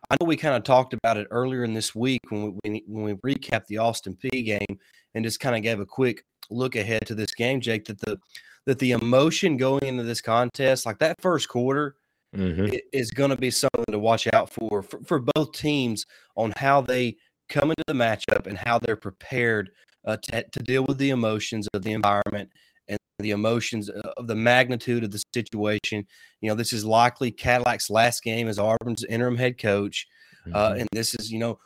I 0.09 0.15
know 0.19 0.27
we 0.27 0.37
kind 0.37 0.55
of 0.55 0.63
talked 0.63 0.93
about 0.93 1.17
it 1.17 1.27
earlier 1.31 1.63
in 1.63 1.73
this 1.73 1.93
week 1.95 2.21
when 2.29 2.57
we 2.63 2.83
when, 2.87 3.03
we 3.03 3.33
recapped 3.35 3.67
the 3.67 3.79
Austin 3.79 4.15
Peay 4.15 4.45
game 4.45 4.79
and 5.15 5.25
just 5.25 5.39
kind 5.39 5.55
of 5.55 5.61
gave 5.63 5.79
a 5.79 5.85
quick 5.85 6.23
look 6.49 6.75
ahead 6.75 7.05
to 7.07 7.15
this 7.15 7.33
game, 7.33 7.59
Jake. 7.59 7.85
That 7.85 7.99
the 8.01 8.17
that 8.65 8.79
the 8.79 8.91
emotion 8.91 9.57
going 9.57 9.83
into 9.83 10.03
this 10.03 10.21
contest, 10.21 10.85
like 10.85 10.99
that 10.99 11.15
first 11.21 11.47
quarter, 11.49 11.95
Mhm. 12.35 12.77
is 12.91 13.11
going 13.11 13.29
to 13.29 13.37
be 13.37 13.49
something 13.49 13.85
to 13.89 13.99
watch 13.99 14.27
out 14.33 14.49
for, 14.49 14.83
for 14.83 14.99
for 15.03 15.19
both 15.19 15.53
teams 15.53 16.05
on 16.35 16.53
how 16.57 16.81
they 16.81 17.15
come 17.49 17.69
into 17.69 17.83
the 17.87 17.93
matchup 17.93 18.45
and 18.47 18.57
how 18.57 18.77
they're 18.77 18.97
prepared 18.97 19.71
uh, 20.05 20.17
to, 20.23 20.43
to 20.51 20.63
deal 20.63 20.83
with 20.83 20.97
the 20.97 21.09
emotions 21.09 21.67
of 21.73 21.83
the 21.83 21.93
environment 21.93 22.49
and 22.87 22.99
the 23.19 23.31
emotions 23.31 23.89
uh, 23.89 24.11
of 24.17 24.27
the 24.27 24.35
magnitude 24.35 25.03
of 25.03 25.11
the 25.11 25.21
situation. 25.33 26.05
You 26.41 26.49
know, 26.49 26.55
this 26.55 26.73
is 26.73 26.85
likely 26.85 27.31
Cadillac's 27.31 27.89
last 27.89 28.23
game 28.23 28.47
as 28.47 28.59
Auburn's 28.59 29.03
interim 29.03 29.37
head 29.37 29.57
coach, 29.57 30.07
uh, 30.53 30.71
Mhm. 30.71 30.79
and 30.81 30.89
this 30.91 31.15
is 31.15 31.31
you 31.31 31.39
know, 31.39 31.59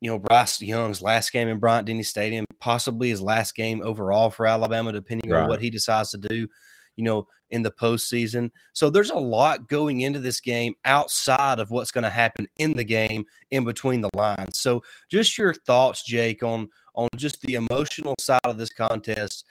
you 0.00 0.10
know 0.10 0.18
Bryce 0.18 0.60
Young's 0.60 1.02
last 1.02 1.32
game 1.32 1.48
in 1.48 1.58
Bryant 1.58 1.86
Denny 1.86 2.02
Stadium, 2.02 2.44
possibly 2.60 3.08
his 3.10 3.20
last 3.20 3.54
game 3.54 3.82
overall 3.82 4.30
for 4.30 4.46
Alabama, 4.46 4.92
depending 4.92 5.32
on 5.32 5.48
what 5.48 5.60
he 5.60 5.70
decides 5.70 6.10
to 6.10 6.18
do. 6.18 6.48
you 6.96 7.02
know, 7.02 7.26
in 7.50 7.62
the 7.62 7.72
postseason. 7.72 8.48
So 8.72 8.88
there's 8.88 9.10
a 9.10 9.16
lot 9.16 9.68
going 9.68 10.02
into 10.02 10.20
this 10.20 10.40
game 10.40 10.74
outside 10.84 11.58
of 11.58 11.72
what's 11.72 11.90
going 11.90 12.04
to 12.04 12.08
happen 12.08 12.46
in 12.58 12.72
the 12.72 12.84
game 12.84 13.24
in 13.50 13.64
between 13.64 14.00
the 14.00 14.10
lines. 14.14 14.60
So 14.60 14.80
just 15.10 15.36
your 15.36 15.54
thoughts, 15.54 16.04
Jake, 16.04 16.44
on 16.44 16.68
on 16.94 17.08
just 17.16 17.40
the 17.40 17.54
emotional 17.54 18.14
side 18.20 18.38
of 18.44 18.58
this 18.58 18.72
contest 18.72 19.44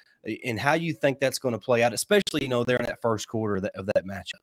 and 0.46 0.60
how 0.60 0.74
you 0.74 0.94
think 0.94 1.20
that's 1.20 1.39
going 1.39 1.53
to 1.53 1.60
play 1.60 1.84
out, 1.84 1.94
especially 1.94 2.44
you 2.44 2.48
know 2.48 2.63
there 2.63 2.77
in 2.77 2.86
that 2.86 3.01
first 3.01 3.27
quarter 3.27 3.58
of 3.58 3.63
that, 3.63 3.75
of 3.75 3.86
that 3.88 4.06
matchup. 4.06 4.42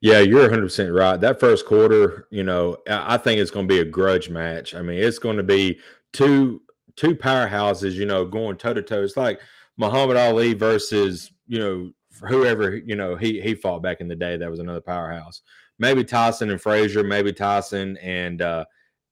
Yeah, 0.00 0.20
you're 0.20 0.42
100 0.42 0.62
percent 0.62 0.92
right. 0.92 1.20
That 1.20 1.40
first 1.40 1.66
quarter, 1.66 2.26
you 2.30 2.44
know, 2.44 2.76
I 2.88 3.16
think 3.16 3.40
it's 3.40 3.50
going 3.50 3.66
to 3.68 3.74
be 3.74 3.80
a 3.80 3.84
grudge 3.84 4.30
match. 4.30 4.74
I 4.74 4.82
mean, 4.82 4.98
it's 4.98 5.18
going 5.18 5.36
to 5.36 5.42
be 5.42 5.78
two 6.12 6.62
two 6.96 7.14
powerhouses, 7.14 7.92
you 7.92 8.06
know, 8.06 8.24
going 8.24 8.56
toe 8.56 8.74
to 8.74 8.82
toe. 8.82 9.02
It's 9.02 9.16
like 9.16 9.40
Muhammad 9.76 10.16
Ali 10.16 10.54
versus 10.54 11.30
you 11.46 11.58
know 11.58 11.90
whoever 12.28 12.76
you 12.76 12.96
know 12.96 13.16
he 13.16 13.40
he 13.40 13.54
fought 13.54 13.82
back 13.82 14.00
in 14.00 14.08
the 14.08 14.16
day. 14.16 14.36
That 14.36 14.50
was 14.50 14.60
another 14.60 14.80
powerhouse. 14.80 15.42
Maybe 15.78 16.04
Tyson 16.04 16.50
and 16.50 16.60
Frazier. 16.60 17.02
Maybe 17.02 17.32
Tyson 17.32 17.96
and 17.98 18.42
uh 18.42 18.64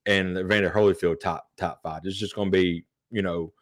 and 0.06 0.36
Evander 0.36 0.70
Holyfield 0.70 1.20
top 1.20 1.46
top 1.56 1.80
five. 1.82 2.02
It's 2.04 2.16
just 2.16 2.34
going 2.34 2.50
to 2.50 2.56
be 2.56 2.84
you 3.10 3.22
know 3.22 3.52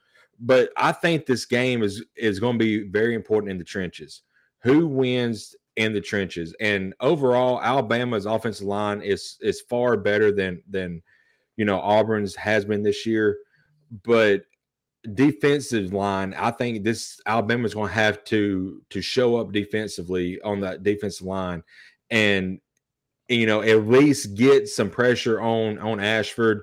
but 0.40 0.70
I 0.76 0.92
think 0.92 1.26
this 1.26 1.44
game 1.44 1.82
is 1.82 2.04
is 2.16 2.40
going 2.40 2.58
to 2.58 2.64
be 2.64 2.88
very 2.88 3.14
important 3.14 3.50
in 3.50 3.58
the 3.58 3.64
trenches. 3.64 4.22
Who 4.62 4.86
wins 4.86 5.54
in 5.76 5.92
the 5.92 6.00
trenches? 6.00 6.54
And 6.60 6.94
overall, 7.00 7.60
Alabama's 7.60 8.26
offensive 8.26 8.66
line 8.66 9.02
is 9.02 9.36
is 9.40 9.60
far 9.62 9.96
better 9.96 10.32
than 10.32 10.62
than 10.68 11.02
you 11.56 11.64
know 11.64 11.80
Auburn's 11.80 12.36
has 12.36 12.64
been 12.64 12.82
this 12.82 13.04
year. 13.06 13.38
But 14.04 14.42
defensive 15.14 15.92
line, 15.92 16.34
I 16.34 16.50
think 16.50 16.84
this 16.84 17.20
Alabama's 17.26 17.74
going 17.74 17.88
to 17.88 17.94
have 17.94 18.22
to 18.24 18.82
to 18.90 19.00
show 19.00 19.36
up 19.36 19.52
defensively 19.52 20.40
on 20.42 20.60
that 20.60 20.82
defensive 20.82 21.26
line, 21.26 21.62
and 22.10 22.60
you 23.28 23.46
know 23.46 23.62
at 23.62 23.88
least 23.88 24.34
get 24.34 24.68
some 24.68 24.90
pressure 24.90 25.40
on 25.40 25.78
on 25.78 25.98
Ashford. 26.00 26.62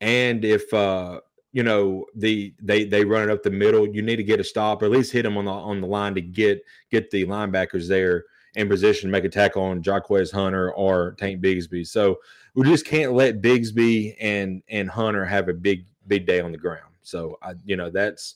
And 0.00 0.44
if 0.44 0.72
uh 0.74 1.20
you 1.54 1.62
know 1.62 2.04
the 2.16 2.52
they 2.60 2.84
they 2.84 3.04
run 3.04 3.22
it 3.22 3.32
up 3.32 3.44
the 3.44 3.50
middle. 3.50 3.86
You 3.86 4.02
need 4.02 4.16
to 4.16 4.24
get 4.24 4.40
a 4.40 4.44
stop 4.44 4.82
or 4.82 4.86
at 4.86 4.90
least 4.90 5.12
hit 5.12 5.22
them 5.22 5.36
on 5.36 5.44
the 5.44 5.52
on 5.52 5.80
the 5.80 5.86
line 5.86 6.12
to 6.16 6.20
get 6.20 6.64
get 6.90 7.12
the 7.12 7.24
linebackers 7.24 7.86
there 7.88 8.24
in 8.56 8.68
position 8.68 9.08
to 9.08 9.12
make 9.12 9.22
a 9.22 9.28
tackle 9.28 9.62
on 9.62 9.80
Jarquez 9.80 10.32
Hunter 10.32 10.72
or 10.72 11.12
Tank 11.12 11.40
Bigsby. 11.40 11.86
So 11.86 12.18
we 12.54 12.64
just 12.64 12.84
can't 12.84 13.12
let 13.12 13.40
Bigsby 13.40 14.16
and 14.20 14.64
and 14.68 14.90
Hunter 14.90 15.24
have 15.24 15.48
a 15.48 15.54
big 15.54 15.86
big 16.08 16.26
day 16.26 16.40
on 16.40 16.50
the 16.50 16.58
ground. 16.58 16.92
So 17.02 17.38
I 17.40 17.54
you 17.64 17.76
know 17.76 17.88
that's 17.88 18.34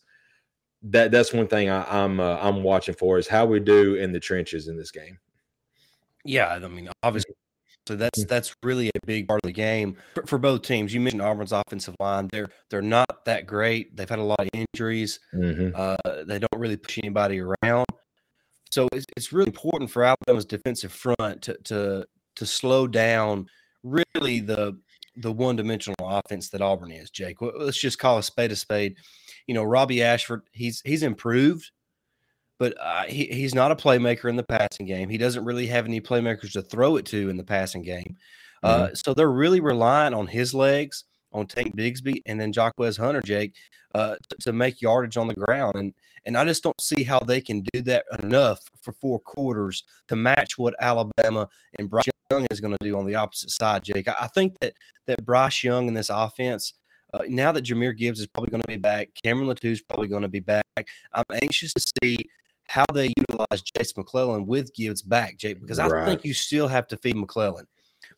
that 0.84 1.10
that's 1.10 1.32
one 1.32 1.48
thing 1.48 1.68
I, 1.68 1.80
am 1.88 2.20
I'm, 2.20 2.20
uh, 2.20 2.38
I'm 2.40 2.62
watching 2.62 2.94
for 2.94 3.18
is 3.18 3.26
how 3.26 3.46
we 3.46 3.58
do 3.58 3.96
in 3.96 4.12
the 4.12 4.20
trenches 4.20 4.68
in 4.68 4.76
this 4.76 4.92
game. 4.92 5.18
Yeah, 6.24 6.46
I 6.50 6.68
mean, 6.68 6.88
obviously 7.02 7.34
so 7.88 7.96
that's 7.96 8.22
that's 8.26 8.54
really 8.62 8.90
a 8.90 9.06
big 9.06 9.26
part 9.26 9.40
of 9.42 9.48
the 9.48 9.52
game 9.52 9.96
for, 10.14 10.26
for, 10.26 10.38
both 10.38 10.60
teams. 10.60 10.92
You 10.92 11.00
mentioned 11.00 11.22
Auburn's 11.22 11.52
offensive 11.52 11.96
line; 11.98 12.28
they're 12.30 12.50
they're 12.68 12.82
not 12.82 13.24
that 13.24 13.46
great. 13.46 13.96
They've 13.96 14.08
had 14.08 14.18
a 14.18 14.22
lot 14.22 14.40
of 14.40 14.48
injuries. 14.52 15.18
Mm-hmm. 15.34 15.70
Uh, 15.74 15.96
they 16.26 16.38
don't 16.38 16.58
really 16.58 16.76
push 16.76 16.98
anybody 17.02 17.40
around. 17.40 17.86
So 18.70 18.88
it's, 18.92 19.06
it's 19.16 19.32
really 19.32 19.48
important 19.48 19.90
for 19.90 20.04
Alabama's 20.04 20.44
defensive 20.44 20.92
front 20.92 21.40
to 21.42 21.56
to 21.64 22.06
to 22.36 22.46
slow 22.46 22.86
down 22.86 23.46
really 23.82 24.40
the 24.40 24.78
the 25.16 25.32
one 25.32 25.56
dimensional 25.56 25.96
offense 26.02 26.50
that 26.50 26.60
Auburn 26.60 26.92
is. 26.92 27.08
Jake, 27.08 27.38
let's 27.40 27.80
just 27.80 27.98
call 27.98 28.18
a 28.18 28.22
spade 28.22 28.52
a 28.52 28.56
spade. 28.56 28.96
You 29.46 29.54
know, 29.54 29.64
Robbie 29.64 30.02
Ashford, 30.02 30.42
he's 30.52 30.82
he's 30.84 31.02
improved 31.02 31.70
but 32.58 32.74
uh, 32.80 33.04
he, 33.04 33.26
he's 33.26 33.54
not 33.54 33.70
a 33.70 33.76
playmaker 33.76 34.28
in 34.28 34.36
the 34.36 34.42
passing 34.42 34.86
game. 34.86 35.08
He 35.08 35.18
doesn't 35.18 35.44
really 35.44 35.66
have 35.68 35.86
any 35.86 36.00
playmakers 36.00 36.52
to 36.52 36.62
throw 36.62 36.96
it 36.96 37.06
to 37.06 37.30
in 37.30 37.36
the 37.36 37.44
passing 37.44 37.82
game. 37.82 38.16
Uh, 38.62 38.86
mm-hmm. 38.86 38.94
so 38.94 39.14
they're 39.14 39.30
really 39.30 39.60
relying 39.60 40.14
on 40.14 40.26
his 40.26 40.52
legs, 40.52 41.04
on 41.32 41.46
Tank 41.46 41.76
Bigsby, 41.76 42.22
and 42.26 42.40
then 42.40 42.52
Jarquez 42.52 42.98
Hunter, 42.98 43.20
Jake, 43.20 43.54
uh, 43.94 44.16
to, 44.28 44.36
to, 44.40 44.52
make 44.52 44.82
yardage 44.82 45.16
on 45.16 45.28
the 45.28 45.34
ground. 45.34 45.76
And 45.76 45.94
and 46.24 46.36
I 46.36 46.44
just 46.44 46.62
don't 46.62 46.80
see 46.80 47.04
how 47.04 47.20
they 47.20 47.40
can 47.40 47.62
do 47.72 47.80
that 47.82 48.04
enough 48.22 48.60
for 48.82 48.92
four 48.92 49.20
quarters 49.20 49.84
to 50.08 50.16
match 50.16 50.58
what 50.58 50.74
Alabama 50.80 51.48
and 51.78 51.88
Bryce 51.88 52.08
Young 52.30 52.46
is 52.50 52.60
going 52.60 52.76
to 52.78 52.84
do 52.84 52.98
on 52.98 53.06
the 53.06 53.14
opposite 53.14 53.50
side, 53.50 53.84
Jake. 53.84 54.08
I, 54.08 54.16
I 54.22 54.26
think 54.26 54.58
that 54.60 54.74
that 55.06 55.24
Bryce 55.24 55.62
Young 55.62 55.88
in 55.88 55.94
this 55.94 56.10
offense. 56.10 56.74
Uh, 57.14 57.20
now 57.26 57.50
that 57.50 57.64
Jahmyr 57.64 57.96
Gibbs 57.96 58.20
is 58.20 58.26
probably 58.26 58.50
going 58.50 58.60
to 58.60 58.68
be 58.68 58.76
back, 58.76 59.08
Cameron 59.24 59.48
Latu 59.48 59.70
is 59.70 59.80
probably 59.80 60.08
going 60.08 60.20
to 60.20 60.28
be 60.28 60.40
back. 60.40 60.64
I'm 61.14 61.24
anxious 61.42 61.72
to 61.72 61.92
see 62.02 62.18
how 62.68 62.84
they 62.92 63.12
utilize 63.16 63.62
Jase 63.62 63.96
McClellan 63.96 64.46
with 64.46 64.74
Gibbs 64.74 65.02
back, 65.02 65.38
Jake, 65.38 65.60
because 65.60 65.78
I 65.78 65.88
right. 65.88 66.06
think 66.06 66.24
you 66.24 66.34
still 66.34 66.68
have 66.68 66.86
to 66.88 66.96
feed 66.98 67.16
McClellan. 67.16 67.66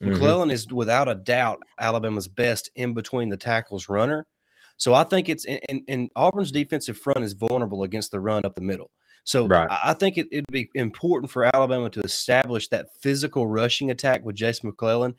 Mm-hmm. 0.03 0.13
McClellan 0.13 0.51
is 0.51 0.67
without 0.73 1.09
a 1.09 1.15
doubt 1.15 1.63
Alabama's 1.79 2.29
best 2.29 2.71
in 2.75 2.93
between 2.93 3.29
the 3.29 3.37
tackles 3.37 3.89
runner. 3.89 4.27
So 4.77 4.93
I 4.93 5.05
think 5.05 5.29
it's 5.29 5.45
and, 5.45 5.83
and 5.89 6.11
Auburn's 6.17 6.51
defensive 6.51 6.99
front 6.99 7.23
is 7.23 7.33
vulnerable 7.33 7.85
against 7.85 8.11
the 8.11 8.21
run 8.21 8.45
up 8.45 8.55
the 8.55 8.61
middle. 8.61 8.91
So 9.25 9.47
right. 9.47 9.69
I 9.71 9.93
think 9.95 10.19
it, 10.19 10.27
would 10.33 10.47
be 10.51 10.69
important 10.75 11.31
for 11.31 11.45
Alabama 11.55 11.91
to 11.91 12.01
establish 12.01 12.69
that 12.69 12.89
physical 13.01 13.47
rushing 13.47 13.91
attack 13.91 14.25
with 14.25 14.37
Jase 14.37 14.65
McClellan 14.65 15.15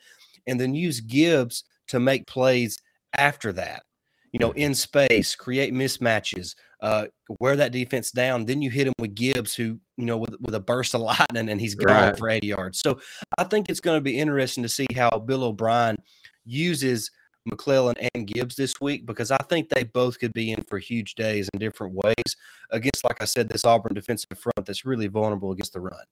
and 0.47 0.59
then 0.59 0.73
use 0.73 0.99
Gibbs 0.99 1.63
to 1.87 1.99
make 1.99 2.27
plays 2.27 2.77
after 3.15 3.53
that. 3.53 3.83
You 4.31 4.39
know, 4.39 4.51
in 4.51 4.73
space, 4.73 5.35
create 5.35 5.73
mismatches, 5.73 6.55
uh, 6.81 7.05
wear 7.39 7.55
that 7.55 7.71
defense 7.71 8.11
down. 8.11 8.45
Then 8.45 8.61
you 8.61 8.69
hit 8.69 8.87
him 8.87 8.93
with 8.99 9.15
Gibbs, 9.15 9.53
who 9.53 9.79
you 9.97 10.05
know 10.05 10.17
with 10.17 10.35
with 10.41 10.55
a 10.55 10.59
burst 10.59 10.95
of 10.95 11.01
lightning, 11.19 11.49
and 11.49 11.61
he's 11.61 11.75
gone 11.75 12.09
right. 12.09 12.17
for 12.17 12.29
eighty 12.29 12.47
yards. 12.47 12.79
So 12.79 12.99
I 13.37 13.43
think 13.43 13.69
it's 13.69 13.79
going 13.79 13.97
to 13.97 14.01
be 14.01 14.17
interesting 14.17 14.63
to 14.63 14.69
see 14.69 14.87
how 14.95 15.09
Bill 15.19 15.43
O'Brien 15.43 15.97
uses 16.45 17.11
McClellan 17.45 17.95
and 18.13 18.27
Gibbs 18.27 18.55
this 18.55 18.79
week 18.81 19.05
because 19.05 19.31
I 19.31 19.37
think 19.49 19.69
they 19.69 19.83
both 19.83 20.19
could 20.19 20.33
be 20.33 20.51
in 20.51 20.63
for 20.63 20.77
huge 20.77 21.15
days 21.15 21.49
in 21.53 21.59
different 21.59 21.93
ways 21.95 22.35
against, 22.69 23.03
like 23.03 23.21
I 23.21 23.25
said, 23.25 23.49
this 23.49 23.65
Auburn 23.65 23.93
defensive 23.93 24.37
front 24.37 24.65
that's 24.65 24.85
really 24.85 25.07
vulnerable 25.07 25.51
against 25.51 25.73
the 25.73 25.79
run. 25.79 26.03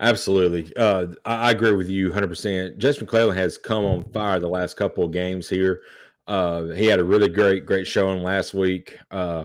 Absolutely. 0.00 0.72
Uh, 0.76 1.06
I, 1.24 1.48
I, 1.48 1.50
agree 1.50 1.72
with 1.72 1.88
you 1.88 2.10
100%. 2.10 2.78
Jase 2.78 3.00
McClellan 3.00 3.36
has 3.36 3.58
come 3.58 3.84
on 3.84 4.04
fire 4.04 4.38
the 4.38 4.48
last 4.48 4.76
couple 4.76 5.04
of 5.04 5.12
games 5.12 5.48
here. 5.48 5.82
Uh, 6.26 6.66
he 6.66 6.86
had 6.86 7.00
a 7.00 7.04
really 7.04 7.28
great, 7.28 7.64
great 7.64 7.86
showing 7.86 8.22
last 8.22 8.54
week. 8.54 8.98
Uh, 9.10 9.44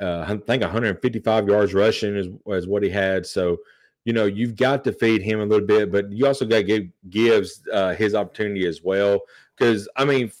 uh, 0.00 0.24
I 0.26 0.36
think 0.36 0.62
155 0.62 1.48
yards 1.48 1.74
rushing 1.74 2.16
is, 2.16 2.28
is 2.46 2.66
what 2.66 2.82
he 2.82 2.88
had. 2.88 3.26
So, 3.26 3.58
you 4.04 4.12
know, 4.12 4.24
you've 4.24 4.56
got 4.56 4.82
to 4.84 4.92
feed 4.92 5.20
him 5.20 5.40
a 5.40 5.44
little 5.44 5.66
bit, 5.66 5.92
but 5.92 6.10
you 6.10 6.26
also 6.26 6.46
got 6.46 6.56
to 6.56 6.62
give 6.62 6.84
Gibbs 7.10 7.62
uh, 7.72 7.94
his 7.94 8.14
opportunity 8.14 8.66
as 8.66 8.82
well. 8.82 9.20
Because 9.56 9.88
I 9.96 10.06
mean, 10.06 10.32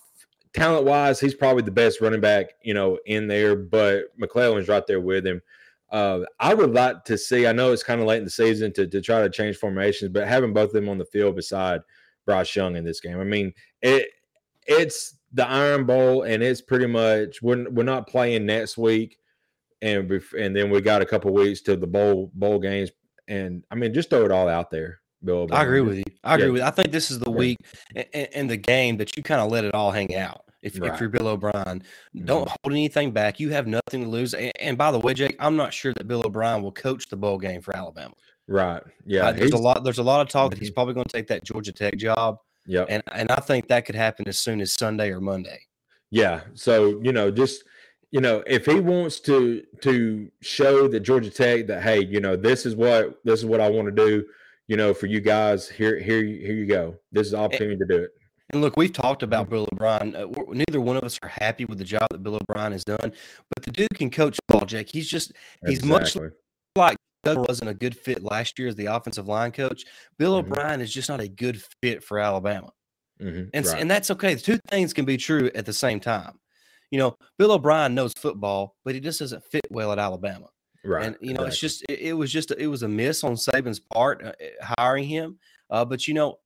talent 0.54 0.86
wise, 0.86 1.20
he's 1.20 1.34
probably 1.34 1.62
the 1.62 1.70
best 1.70 2.00
running 2.00 2.22
back, 2.22 2.54
you 2.62 2.72
know, 2.72 2.98
in 3.04 3.28
there. 3.28 3.54
But 3.54 4.06
McClellan's 4.16 4.68
right 4.68 4.86
there 4.86 5.00
with 5.00 5.26
him. 5.26 5.42
Uh, 5.90 6.20
I 6.38 6.54
would 6.54 6.72
like 6.72 7.04
to 7.04 7.18
see. 7.18 7.46
I 7.46 7.52
know 7.52 7.72
it's 7.72 7.82
kind 7.82 8.00
of 8.00 8.06
late 8.06 8.18
in 8.18 8.24
the 8.24 8.30
season 8.30 8.72
to 8.74 8.86
to 8.86 9.00
try 9.02 9.20
to 9.20 9.28
change 9.28 9.56
formations, 9.56 10.10
but 10.10 10.26
having 10.26 10.54
both 10.54 10.68
of 10.68 10.74
them 10.74 10.88
on 10.88 10.98
the 10.98 11.04
field 11.04 11.36
beside 11.36 11.82
Bryce 12.24 12.54
Young 12.56 12.76
in 12.76 12.84
this 12.84 13.00
game, 13.00 13.20
I 13.20 13.24
mean, 13.24 13.52
it 13.82 14.08
it's 14.66 15.16
the 15.32 15.46
Iron 15.46 15.84
Bowl, 15.84 16.22
and 16.22 16.42
it's 16.42 16.62
pretty 16.62 16.86
much 16.86 17.42
we're 17.42 17.68
we're 17.70 17.82
not 17.82 18.06
playing 18.06 18.46
next 18.46 18.78
week 18.78 19.18
and 19.82 20.10
and 20.38 20.54
then 20.54 20.70
we 20.70 20.80
got 20.80 21.02
a 21.02 21.06
couple 21.06 21.32
weeks 21.32 21.60
to 21.62 21.76
the 21.76 21.86
bowl 21.86 22.30
bowl 22.34 22.58
games, 22.58 22.90
and 23.28 23.64
I 23.70 23.74
mean, 23.74 23.94
just 23.94 24.10
throw 24.10 24.24
it 24.24 24.30
all 24.30 24.48
out 24.48 24.70
there, 24.70 25.00
Bill. 25.24 25.48
I 25.50 25.62
agree 25.62 25.80
with 25.80 25.98
you. 25.98 26.04
I 26.24 26.34
agree 26.34 26.46
yeah. 26.46 26.52
with. 26.52 26.62
You. 26.62 26.66
I 26.66 26.70
think 26.70 26.92
this 26.92 27.10
is 27.10 27.18
the 27.18 27.30
week 27.30 27.58
in 28.12 28.46
the 28.46 28.56
game 28.56 28.96
that 28.98 29.16
you 29.16 29.22
kind 29.22 29.40
of 29.40 29.50
let 29.50 29.64
it 29.64 29.74
all 29.74 29.90
hang 29.90 30.14
out. 30.16 30.44
If, 30.62 30.78
right. 30.78 30.92
if 30.92 31.00
you're 31.00 31.08
Bill 31.08 31.28
O'Brien, 31.28 31.82
don't 32.24 32.42
mm-hmm. 32.42 32.54
hold 32.62 32.72
anything 32.72 33.12
back. 33.12 33.40
You 33.40 33.48
have 33.50 33.66
nothing 33.66 34.02
to 34.02 34.08
lose. 34.08 34.34
And, 34.34 34.52
and, 34.60 34.76
by 34.76 34.90
the 34.92 34.98
way, 34.98 35.14
Jake, 35.14 35.36
I'm 35.38 35.56
not 35.56 35.72
sure 35.72 35.94
that 35.94 36.06
Bill 36.06 36.22
O'Brien 36.22 36.62
will 36.62 36.72
coach 36.72 37.08
the 37.08 37.16
bowl 37.16 37.38
game 37.38 37.62
for 37.62 37.74
Alabama. 37.74 38.12
Right. 38.46 38.82
Yeah. 39.06 39.28
Uh, 39.28 39.32
there's 39.32 39.52
a 39.52 39.58
lot. 39.58 39.84
There's 39.84 39.98
a 39.98 40.02
lot 40.02 40.20
of 40.20 40.28
talk 40.28 40.46
mm-hmm. 40.46 40.50
that 40.50 40.58
he's 40.58 40.68
mm-hmm. 40.68 40.74
probably 40.74 40.94
going 40.94 41.06
to 41.06 41.12
take 41.16 41.28
that 41.28 41.44
Georgia 41.44 41.72
Tech 41.72 41.96
job. 41.96 42.36
Yeah. 42.66 42.84
And 42.88 43.02
and 43.12 43.30
I 43.30 43.40
think 43.40 43.68
that 43.68 43.86
could 43.86 43.94
happen 43.94 44.28
as 44.28 44.38
soon 44.38 44.60
as 44.60 44.72
Sunday 44.72 45.10
or 45.10 45.20
Monday. 45.20 45.60
Yeah. 46.10 46.40
So 46.54 47.00
you 47.02 47.12
know, 47.12 47.30
just 47.30 47.64
you 48.10 48.20
know, 48.20 48.42
if 48.46 48.66
he 48.66 48.80
wants 48.80 49.20
to 49.20 49.64
to 49.82 50.30
show 50.40 50.88
that 50.88 51.00
Georgia 51.00 51.30
Tech 51.30 51.66
that 51.68 51.82
hey, 51.82 52.04
you 52.04 52.20
know, 52.20 52.36
this 52.36 52.66
is 52.66 52.74
what 52.74 53.20
this 53.24 53.40
is 53.40 53.46
what 53.46 53.60
I 53.60 53.70
want 53.70 53.86
to 53.86 54.06
do, 54.06 54.26
you 54.66 54.76
know, 54.76 54.92
for 54.92 55.06
you 55.06 55.20
guys. 55.20 55.68
Here, 55.68 55.98
here, 55.98 56.22
here 56.22 56.54
you 56.54 56.66
go. 56.66 56.96
This 57.12 57.26
is 57.26 57.32
the 57.32 57.38
opportunity 57.38 57.74
and, 57.74 57.88
to 57.88 57.96
do 57.96 58.02
it. 58.04 58.10
And 58.50 58.62
look, 58.62 58.76
we've 58.76 58.92
talked 58.92 59.22
about 59.22 59.48
Bill 59.48 59.68
O'Brien. 59.72 60.16
Uh, 60.16 60.26
neither 60.48 60.80
one 60.80 60.96
of 60.96 61.04
us 61.04 61.18
are 61.22 61.28
happy 61.28 61.64
with 61.64 61.78
the 61.78 61.84
job 61.84 62.08
that 62.10 62.22
Bill 62.22 62.36
O'Brien 62.36 62.72
has 62.72 62.84
done, 62.84 62.98
but 63.00 63.62
the 63.62 63.70
dude 63.70 63.94
can 63.94 64.10
coach 64.10 64.38
ball, 64.48 64.66
Jack. 64.66 64.88
He's 64.88 65.08
just 65.08 65.32
he's 65.66 65.78
exactly. 65.78 66.22
much 66.22 66.32
like 66.74 66.96
Doug 67.22 67.46
wasn't 67.46 67.70
a 67.70 67.74
good 67.74 67.96
fit 67.96 68.24
last 68.24 68.58
year 68.58 68.66
as 68.66 68.74
the 68.74 68.86
offensive 68.86 69.28
line 69.28 69.52
coach. 69.52 69.84
Bill 70.18 70.42
mm-hmm. 70.42 70.52
O'Brien 70.52 70.80
is 70.80 70.92
just 70.92 71.08
not 71.08 71.20
a 71.20 71.28
good 71.28 71.62
fit 71.80 72.02
for 72.02 72.18
Alabama. 72.18 72.72
Mm-hmm. 73.22 73.50
And, 73.52 73.66
right. 73.66 73.80
and 73.80 73.90
that's 73.90 74.10
okay. 74.10 74.34
The 74.34 74.40
two 74.40 74.58
things 74.68 74.92
can 74.92 75.04
be 75.04 75.16
true 75.16 75.50
at 75.54 75.66
the 75.66 75.72
same 75.72 76.00
time. 76.00 76.40
You 76.90 76.98
know, 76.98 77.16
Bill 77.38 77.52
O'Brien 77.52 77.94
knows 77.94 78.12
football, 78.18 78.76
but 78.84 78.94
he 78.94 79.00
just 79.00 79.20
doesn't 79.20 79.44
fit 79.44 79.66
well 79.70 79.92
at 79.92 79.98
Alabama. 79.98 80.46
Right. 80.84 81.06
And 81.06 81.16
you 81.20 81.34
know, 81.34 81.44
it's 81.44 81.58
just 81.58 81.82
it, 81.88 81.98
it 82.00 82.12
was 82.14 82.32
just 82.32 82.52
it 82.56 82.66
was 82.66 82.82
a 82.82 82.88
miss 82.88 83.22
on 83.22 83.34
Saban's 83.34 83.80
part 83.80 84.24
uh, 84.24 84.32
hiring 84.62 85.04
him. 85.04 85.38
Uh, 85.68 85.84
but 85.84 86.08
you 86.08 86.14
know, 86.14 86.38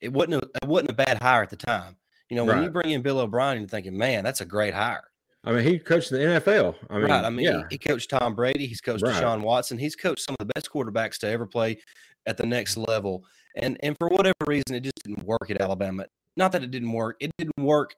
it 0.00 0.12
wasn't 0.12 0.34
a, 0.34 0.50
it 0.62 0.68
wasn't 0.68 0.90
a 0.90 0.94
bad 0.94 1.22
hire 1.22 1.42
at 1.42 1.50
the 1.50 1.56
time. 1.56 1.96
You 2.28 2.36
know, 2.36 2.44
when 2.44 2.62
you 2.62 2.70
bring 2.70 2.90
in 2.90 3.02
Bill 3.02 3.18
O'Brien, 3.18 3.58
you're 3.58 3.68
thinking, 3.68 3.96
man, 3.96 4.22
that's 4.22 4.40
a 4.40 4.44
great 4.44 4.72
hire. 4.74 5.02
I 5.44 5.52
mean, 5.52 5.64
he 5.64 5.78
coached 5.78 6.10
the 6.10 6.18
NFL. 6.18 6.74
I 6.90 6.94
mean, 6.98 7.04
right. 7.04 7.24
I 7.24 7.30
mean, 7.30 7.38
he- 7.38 7.44
yeah, 7.46 7.62
he, 7.70 7.78
coached 7.78 8.10
Tom 8.10 8.34
Brady. 8.34 8.66
He's 8.66 8.80
coached 8.80 9.02
Right. 9.02 9.14
Deshaun 9.22 9.40
Watson. 9.40 9.78
He's 9.78 9.96
coached 9.96 10.22
some 10.22 10.36
of 10.38 10.46
the 10.46 10.52
best 10.54 10.70
quarterbacks 10.70 11.18
to 11.20 11.28
ever 11.28 11.46
play 11.46 11.78
at 12.26 12.36
the 12.36 12.44
next 12.46 12.76
level. 12.76 13.24
And 13.56 13.78
and 13.82 13.96
for 13.98 14.08
whatever 14.08 14.34
reason, 14.46 14.74
it 14.74 14.82
just 14.82 15.02
didn't 15.04 15.24
work 15.24 15.50
at 15.50 15.60
Alabama. 15.60 16.06
Not 16.36 16.52
that 16.52 16.62
it 16.62 16.70
didn't 16.70 16.92
work. 16.92 17.16
It 17.20 17.30
didn't 17.38 17.58
work 17.58 17.94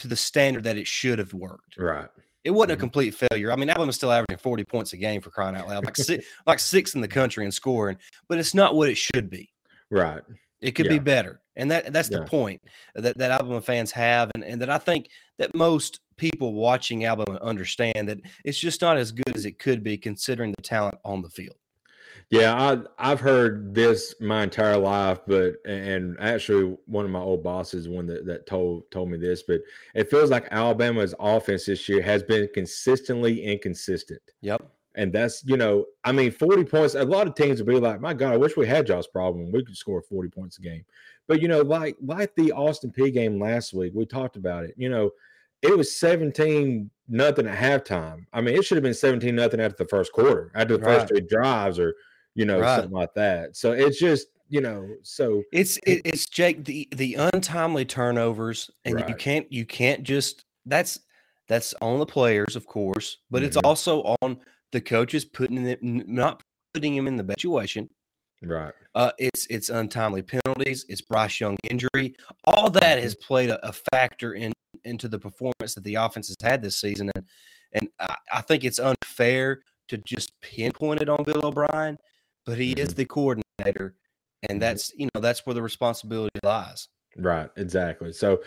to 0.00 0.08
the 0.08 0.16
standard 0.16 0.64
that 0.64 0.76
it 0.76 0.86
should 0.86 1.18
have 1.18 1.32
worked. 1.34 1.76
right. 1.78 2.08
It 2.42 2.52
wasn't 2.52 2.72
Mhm. 2.72 2.74
a 2.74 2.78
complete 2.80 3.10
failure. 3.14 3.52
I 3.52 3.56
mean, 3.56 3.68
Alabama's 3.68 3.96
still 3.96 4.10
averaging 4.10 4.38
40 4.38 4.64
points 4.64 4.94
a 4.94 4.96
game 4.96 5.20
for 5.20 5.28
crying 5.28 5.54
out 5.56 5.68
loud, 5.68 5.84
like 5.84 5.94
six, 5.96 6.24
like 6.46 6.58
six 6.58 6.94
in 6.94 7.02
the 7.02 7.08
country 7.08 7.44
in 7.44 7.52
scoring, 7.52 7.98
but 8.28 8.38
it's 8.38 8.54
not 8.54 8.74
what 8.74 8.88
it 8.88 8.96
should 8.96 9.28
be. 9.28 9.52
Right. 9.90 10.22
It 10.62 10.70
could 10.72 10.86
Yeah. 10.86 10.92
be 10.92 10.98
better. 11.00 11.42
And 11.56 11.70
that 11.70 11.92
that's 11.92 12.08
the 12.08 12.22
point 12.24 12.62
that, 12.94 13.18
that 13.18 13.30
Alabama 13.30 13.60
fans 13.60 13.90
have, 13.92 14.30
and, 14.34 14.42
and 14.42 14.58
that 14.62 14.70
I 14.70 14.78
think 14.78 15.10
that 15.38 15.54
most 15.54 16.00
people 16.16 16.54
watching 16.54 17.04
Alabama 17.04 17.38
understand 17.42 18.08
that 18.08 18.20
it's 18.42 18.58
just 18.58 18.80
not 18.80 18.96
as 18.96 19.12
good 19.12 19.34
as 19.36 19.44
it 19.44 19.58
could 19.58 19.82
be 19.82 19.98
considering 19.98 20.52
the 20.56 20.62
talent 20.62 20.96
on 21.04 21.20
the 21.20 21.28
field. 21.28 21.56
Yeah, 22.30 22.54
I 22.54 23.10
I've 23.10 23.18
heard 23.20 23.74
this 23.74 24.14
my 24.20 24.44
entire 24.44 24.76
life, 24.76 25.18
but 25.26 25.56
and 25.66 26.16
actually 26.20 26.76
one 26.86 27.04
of 27.04 27.10
my 27.10 27.18
old 27.18 27.42
bosses, 27.42 27.88
one 27.88 28.06
that, 28.06 28.24
that 28.26 28.46
told 28.46 28.88
told 28.92 29.10
me 29.10 29.18
this, 29.18 29.42
but 29.42 29.62
it 29.94 30.08
feels 30.10 30.30
like 30.30 30.46
Alabama's 30.52 31.12
offense 31.18 31.66
this 31.66 31.88
year 31.88 32.00
has 32.02 32.22
been 32.22 32.48
consistently 32.54 33.42
inconsistent. 33.42 34.22
Yep. 34.42 34.62
And 34.96 35.12
that's, 35.12 35.44
you 35.44 35.56
know, 35.56 35.86
I 36.04 36.12
mean, 36.12 36.30
40 36.32 36.64
points. 36.64 36.94
A 36.94 37.04
lot 37.04 37.26
of 37.28 37.34
teams 37.34 37.60
will 37.62 37.66
be 37.74 37.80
like, 37.80 38.00
my 38.00 38.12
God, 38.12 38.32
I 38.32 38.36
wish 38.36 38.56
we 38.56 38.66
had 38.66 38.86
Josh 38.86 39.04
problem. 39.12 39.50
We 39.52 39.64
could 39.64 39.76
score 39.76 40.02
40 40.02 40.28
points 40.30 40.58
a 40.58 40.62
game. 40.62 40.84
But, 41.28 41.40
you 41.42 41.48
know, 41.48 41.62
like 41.62 41.96
like 42.04 42.34
the 42.36 42.52
Austin 42.52 42.92
Peay 42.92 43.12
game 43.12 43.40
last 43.40 43.72
week, 43.72 43.92
we 43.94 44.04
talked 44.06 44.36
about 44.36 44.64
it. 44.64 44.74
You 44.76 44.88
know, 44.88 45.10
it 45.62 45.76
was 45.76 45.96
17 45.96 46.90
nothing 47.08 47.46
at 47.48 47.58
halftime. 47.58 48.26
I 48.32 48.40
mean, 48.40 48.54
it 48.56 48.64
should 48.64 48.76
have 48.76 48.84
been 48.84 48.94
17 48.94 49.34
nothing 49.34 49.60
after 49.60 49.82
the 49.82 49.88
first 49.88 50.12
quarter, 50.12 50.52
after 50.54 50.76
the 50.76 50.84
Right. 50.84 51.00
first 51.00 51.08
three 51.08 51.20
drives, 51.22 51.78
or, 51.78 51.94
you 52.34 52.44
know, 52.44 52.60
Right. 52.60 52.76
something 52.76 52.92
like 52.92 53.14
that. 53.14 53.56
So 53.56 53.72
it's 53.72 53.98
just, 53.98 54.28
you 54.48 54.60
know, 54.60 54.88
so 55.02 55.42
It's 55.52 55.78
it, 55.86 56.02
it's 56.04 56.26
Jake 56.28 56.64
the 56.64 56.88
the 56.92 57.14
untimely 57.32 57.84
turnovers, 57.84 58.70
and 58.84 59.02
you 59.08 59.14
can't 59.14 59.50
you 59.52 59.64
can't 59.64 60.02
just 60.02 60.44
that's 60.66 60.98
that's 61.48 61.74
on 61.80 61.98
the 61.98 62.06
players, 62.06 62.56
of 62.56 62.66
course, 62.66 63.18
but 63.30 63.42
it's 63.42 63.56
Mhm. 63.56 63.64
also 63.64 64.16
on 64.22 64.38
the 64.72 64.80
coaches 64.80 65.24
putting 65.24 65.66
it 65.66 65.82
not 65.82 66.42
putting 66.74 66.94
him 66.94 67.06
in 67.08 67.16
the 67.16 67.24
situation. 67.28 67.88
right. 68.42 68.72
Uh, 68.94 69.12
it's 69.18 69.46
it's 69.50 69.68
untimely 69.68 70.22
penalties, 70.22 70.84
it's 70.88 71.00
Bryce 71.00 71.38
Young 71.40 71.56
injury, 71.68 72.14
all 72.44 72.70
that 72.70 72.98
has 72.98 73.14
played 73.14 73.50
a, 73.50 73.64
a 73.68 73.72
factor 73.92 74.34
in 74.34 74.52
into 74.84 75.08
the 75.08 75.18
performance 75.18 75.74
that 75.74 75.84
the 75.84 75.94
offense 75.96 76.28
has 76.28 76.36
had 76.42 76.62
this 76.62 76.80
season, 76.80 77.10
and 77.14 77.24
and 77.72 77.88
I, 78.00 78.16
I 78.32 78.40
think 78.40 78.64
it's 78.64 78.80
unfair 78.80 79.62
to 79.88 79.98
just 79.98 80.32
pinpoint 80.40 81.02
it 81.02 81.08
on 81.08 81.22
Bill 81.24 81.40
O'Brien, 81.44 81.98
but 82.46 82.58
he 82.58 82.72
is 82.72 82.94
the 82.94 83.04
coordinator, 83.04 83.94
and 84.48 84.58
Mhm. 84.58 84.60
that's 84.60 84.92
you 84.96 85.08
know 85.14 85.20
that's 85.20 85.44
where 85.46 85.54
the 85.54 85.62
responsibility 85.62 86.38
lies. 86.42 86.88
Right. 87.16 87.50
Exactly. 87.56 88.12
So, 88.12 88.42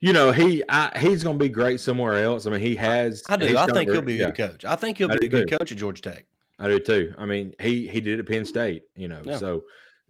you 0.00 0.12
know, 0.12 0.30
he 0.32 0.62
I, 0.68 0.96
he's 0.98 1.24
going 1.24 1.38
to 1.38 1.42
be 1.42 1.48
great 1.48 1.80
somewhere 1.80 2.22
else. 2.22 2.46
I 2.46 2.50
mean, 2.50 2.60
he 2.60 2.76
has. 2.76 3.22
I 3.28 3.36
do. 3.36 3.56
I 3.56 3.66
think 3.66 3.90
he'll 3.90 4.02
be 4.02 4.16
a 4.16 4.20
yeah. 4.20 4.30
good 4.30 4.50
coach. 4.52 4.64
I 4.64 4.76
think 4.76 4.98
he'll 4.98 5.10
I 5.10 5.16
be 5.16 5.26
a 5.26 5.30
good 5.30 5.48
too. 5.48 5.56
coach 5.58 5.72
at 5.72 5.78
Georgia 5.78 6.02
Tech. 6.02 6.26
I 6.58 6.68
do 6.68 6.78
too. 6.78 7.14
I 7.18 7.26
mean, 7.26 7.54
he 7.60 7.86
he 7.88 8.00
did 8.00 8.18
it 8.18 8.20
at 8.20 8.28
Penn 8.28 8.44
State, 8.44 8.84
you 8.96 9.08
know. 9.08 9.22
Yeah. 9.24 9.38
So 9.38 9.64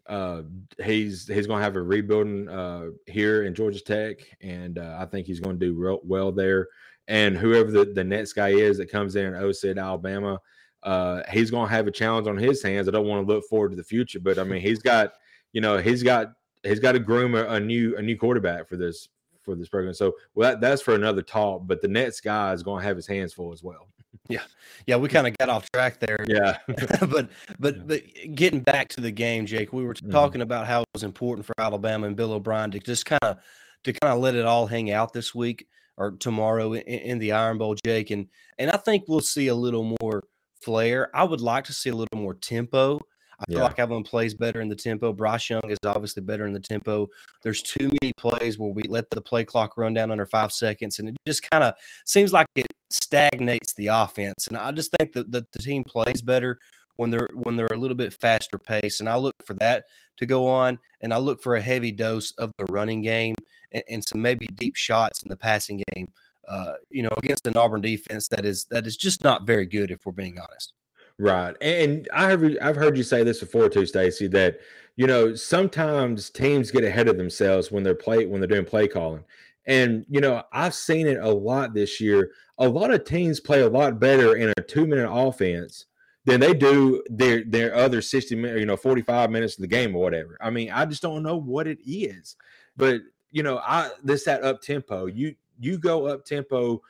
uh 0.08 0.42
he's 0.84 1.26
he's 1.26 1.48
going 1.48 1.58
to 1.58 1.64
have 1.64 1.74
a 1.74 1.82
rebuilding 1.82 2.48
uh 2.48 2.90
here 3.06 3.42
in 3.42 3.54
Georgia 3.56 3.80
Tech 3.80 4.18
and 4.40 4.78
uh, 4.78 4.98
I 5.00 5.06
think 5.06 5.26
he's 5.26 5.40
going 5.40 5.58
to 5.58 5.66
do 5.66 5.74
real 5.74 6.00
well 6.04 6.30
there. 6.30 6.68
And 7.08 7.36
whoever 7.36 7.72
the, 7.72 7.84
the 7.86 8.04
next 8.04 8.32
guy 8.34 8.50
is 8.50 8.78
that 8.78 8.90
comes 8.90 9.16
in 9.16 9.34
at 9.34 9.42
OC 9.42 9.64
at 9.64 9.78
Alabama, 9.78 10.38
uh 10.86 11.22
he's 11.30 11.50
going 11.50 11.68
to 11.68 11.74
have 11.74 11.86
a 11.86 11.90
challenge 11.90 12.26
on 12.28 12.36
his 12.36 12.62
hands. 12.62 12.88
I 12.88 12.92
don't 12.92 13.06
want 13.06 13.26
to 13.26 13.32
look 13.34 13.44
forward 13.48 13.70
to 13.70 13.76
the 13.76 13.84
future, 13.84 14.20
but 14.20 14.38
I 14.38 14.44
mean, 14.44 14.60
he's 14.62 14.78
got, 14.78 15.12
you 15.52 15.60
know, 15.60 15.78
he's 15.78 16.02
got 16.02 16.32
he's 16.62 16.80
got 16.80 16.92
to 16.92 16.98
groom 16.98 17.34
a, 17.34 17.44
a 17.44 17.60
new 17.60 17.96
a 17.96 18.02
new 18.02 18.16
quarterback 18.16 18.68
for 18.68 18.76
this 18.76 19.08
for 19.42 19.54
this 19.54 19.68
program. 19.68 19.94
So 19.94 20.14
well, 20.34 20.50
that, 20.52 20.60
that's 20.60 20.82
for 20.82 20.94
another 20.94 21.22
talk, 21.22 21.62
but 21.66 21.82
the 21.82 21.88
next 21.88 22.20
guy 22.22 22.52
is 22.52 22.62
going 22.62 22.80
to 22.82 22.86
have 22.86 22.96
his 22.96 23.06
hands 23.06 23.32
full 23.34 23.52
as 23.52 23.62
well. 23.62 23.88
Yeah, 24.28 24.42
yeah, 24.88 24.96
we 24.96 25.08
kind 25.08 25.28
of 25.28 25.36
got 25.38 25.50
off 25.50 25.70
track 25.70 26.00
there. 26.00 26.24
Yeah. 26.26 26.58
but 27.08 27.28
but 27.60 27.86
but 27.86 28.02
getting 28.34 28.58
back 28.58 28.88
to 28.88 29.00
the 29.00 29.12
game, 29.12 29.46
Jake, 29.46 29.72
we 29.72 29.84
were 29.84 29.94
Mhm. 29.94 30.10
talking 30.10 30.40
about 30.40 30.66
how 30.66 30.80
it 30.80 30.88
was 30.94 31.04
important 31.04 31.46
for 31.46 31.54
Alabama 31.58 32.08
and 32.08 32.16
Bill 32.16 32.32
O'Brien 32.32 32.72
to 32.72 32.80
just 32.80 33.06
kind 33.06 33.22
of 33.22 33.36
to 33.84 33.92
kind 33.92 34.12
of 34.14 34.18
let 34.20 34.34
it 34.34 34.44
all 34.44 34.66
hang 34.66 34.90
out 34.90 35.12
this 35.12 35.32
week 35.32 35.68
or 35.96 36.12
tomorrow 36.12 36.72
in, 36.72 36.80
in 36.82 37.18
the 37.18 37.30
Iron 37.32 37.58
Bowl, 37.58 37.76
Jake, 37.84 38.10
and 38.10 38.26
and 38.58 38.68
I 38.70 38.78
think 38.78 39.04
we'll 39.06 39.20
see 39.20 39.46
a 39.46 39.54
little 39.54 39.94
more 40.02 40.24
flair. 40.66 41.08
I 41.14 41.22
would 41.22 41.40
like 41.40 41.64
to 41.66 41.72
see 41.72 41.90
a 41.90 41.94
little 41.94 42.18
more 42.18 42.34
tempo. 42.34 42.98
I 43.38 43.44
feel 43.46 43.58
Yeah. 43.58 43.64
like 43.64 43.78
Alabama 43.78 44.02
plays 44.02 44.34
better 44.34 44.60
in 44.60 44.68
the 44.68 44.74
tempo. 44.74 45.12
Bryce 45.12 45.48
Young 45.48 45.70
is 45.70 45.78
obviously 45.86 46.22
better 46.22 46.46
in 46.46 46.52
the 46.52 46.60
tempo. 46.60 47.06
There's 47.42 47.62
too 47.62 47.90
many 48.02 48.12
plays 48.16 48.58
where 48.58 48.70
we 48.70 48.82
let 48.88 49.08
the 49.10 49.20
play 49.20 49.44
clock 49.44 49.76
run 49.76 49.94
down 49.94 50.10
under 50.10 50.26
five 50.26 50.52
seconds, 50.52 50.98
and 50.98 51.08
it 51.10 51.16
just 51.26 51.48
kind 51.50 51.62
of 51.62 51.74
seems 52.04 52.32
like 52.32 52.46
it 52.56 52.66
stagnates 52.90 53.74
the 53.74 53.88
offense. 53.88 54.48
And 54.48 54.56
I 54.56 54.72
just 54.72 54.90
think 54.98 55.12
that, 55.12 55.30
that 55.32 55.52
the 55.52 55.58
team 55.60 55.84
plays 55.84 56.20
better 56.20 56.58
when 56.96 57.10
they're 57.10 57.28
when 57.34 57.56
they're 57.56 57.68
a 57.72 57.78
little 57.78 57.96
bit 57.96 58.12
faster 58.14 58.58
pace. 58.58 59.00
And 59.00 59.08
I 59.08 59.16
look 59.16 59.34
for 59.44 59.54
that 59.54 59.84
to 60.16 60.26
go 60.26 60.48
on, 60.48 60.78
and 61.02 61.12
I 61.14 61.18
look 61.18 61.42
for 61.42 61.54
a 61.56 61.60
heavy 61.60 61.92
dose 61.92 62.32
of 62.38 62.50
the 62.58 62.64
running 62.70 63.02
game 63.02 63.34
and, 63.70 63.84
and 63.90 64.04
some 64.04 64.20
maybe 64.22 64.46
deep 64.46 64.74
shots 64.76 65.22
in 65.22 65.28
the 65.28 65.36
passing 65.36 65.82
game. 65.94 66.08
Uh, 66.48 66.74
you 66.90 67.02
know, 67.02 67.12
against 67.16 67.46
an 67.46 67.56
Auburn 67.56 67.80
defense 67.80 68.28
that 68.28 68.44
is 68.44 68.66
that 68.70 68.86
is 68.86 68.96
just 68.96 69.24
not 69.24 69.46
very 69.46 69.66
good, 69.66 69.90
if 69.90 70.06
we're 70.06 70.12
being 70.12 70.38
honest. 70.38 70.72
Right. 71.18 71.56
And 71.60 72.08
I 72.12 72.28
have 72.28 72.44
I've 72.60 72.76
heard 72.76 72.96
you 72.96 73.02
say 73.02 73.22
this 73.24 73.40
before 73.40 73.68
too, 73.68 73.86
Stacy, 73.86 74.26
that 74.28 74.60
you 74.96 75.06
know, 75.06 75.34
sometimes 75.34 76.30
teams 76.30 76.70
get 76.70 76.84
ahead 76.84 77.08
of 77.08 77.16
themselves 77.16 77.70
when 77.70 77.82
they're 77.82 77.94
play 77.94 78.26
when 78.26 78.40
they're 78.40 78.48
doing 78.48 78.64
play 78.64 78.88
calling. 78.88 79.24
And 79.66 80.04
you 80.08 80.20
know, 80.20 80.42
I've 80.52 80.74
seen 80.74 81.06
it 81.06 81.18
a 81.18 81.30
lot 81.30 81.74
this 81.74 82.00
year. 82.00 82.30
A 82.58 82.68
lot 82.68 82.92
of 82.92 83.04
teams 83.04 83.40
play 83.40 83.62
a 83.62 83.68
lot 83.68 83.98
better 83.98 84.36
in 84.36 84.52
a 84.56 84.62
two-minute 84.62 85.10
offense 85.10 85.86
than 86.24 86.40
they 86.40 86.52
do 86.52 87.02
their 87.08 87.44
their 87.44 87.74
other 87.74 88.02
60 88.02 88.34
minutes, 88.34 88.60
you 88.60 88.66
know, 88.66 88.76
45 88.76 89.30
minutes 89.30 89.56
of 89.56 89.62
the 89.62 89.68
game 89.68 89.94
or 89.94 90.02
whatever. 90.02 90.36
I 90.40 90.50
mean, 90.50 90.70
I 90.70 90.84
just 90.84 91.02
don't 91.02 91.22
know 91.22 91.36
what 91.36 91.66
it 91.66 91.78
is. 91.86 92.36
But 92.76 93.00
you 93.30 93.42
know, 93.42 93.58
I 93.58 93.90
this 94.02 94.24
that 94.24 94.42
up 94.42 94.60
tempo. 94.60 95.06
You 95.06 95.34
you 95.58 95.78
go 95.78 96.06
up 96.06 96.24
tempo 96.24 96.82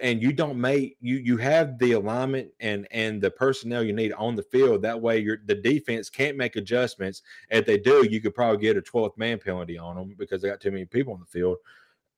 and 0.00 0.22
you 0.22 0.32
don't 0.32 0.60
make 0.60 0.96
you 1.00 1.16
you 1.16 1.36
have 1.36 1.78
the 1.78 1.92
alignment 1.92 2.50
and 2.60 2.86
and 2.90 3.20
the 3.20 3.30
personnel 3.30 3.82
you 3.82 3.92
need 3.92 4.12
on 4.12 4.36
the 4.36 4.42
field. 4.42 4.82
That 4.82 5.00
way 5.00 5.18
your 5.18 5.38
the 5.46 5.54
defense 5.54 6.08
can't 6.08 6.36
make 6.36 6.56
adjustments. 6.56 7.22
If 7.50 7.66
they 7.66 7.78
do 7.78 8.06
you 8.08 8.20
could 8.20 8.34
probably 8.34 8.58
get 8.58 8.76
a 8.76 8.82
12th 8.82 9.16
man 9.16 9.38
penalty 9.38 9.78
on 9.78 9.96
them 9.96 10.14
because 10.18 10.42
they 10.42 10.48
got 10.48 10.60
too 10.60 10.70
many 10.70 10.84
people 10.84 11.14
on 11.14 11.20
the 11.20 11.26
field. 11.26 11.58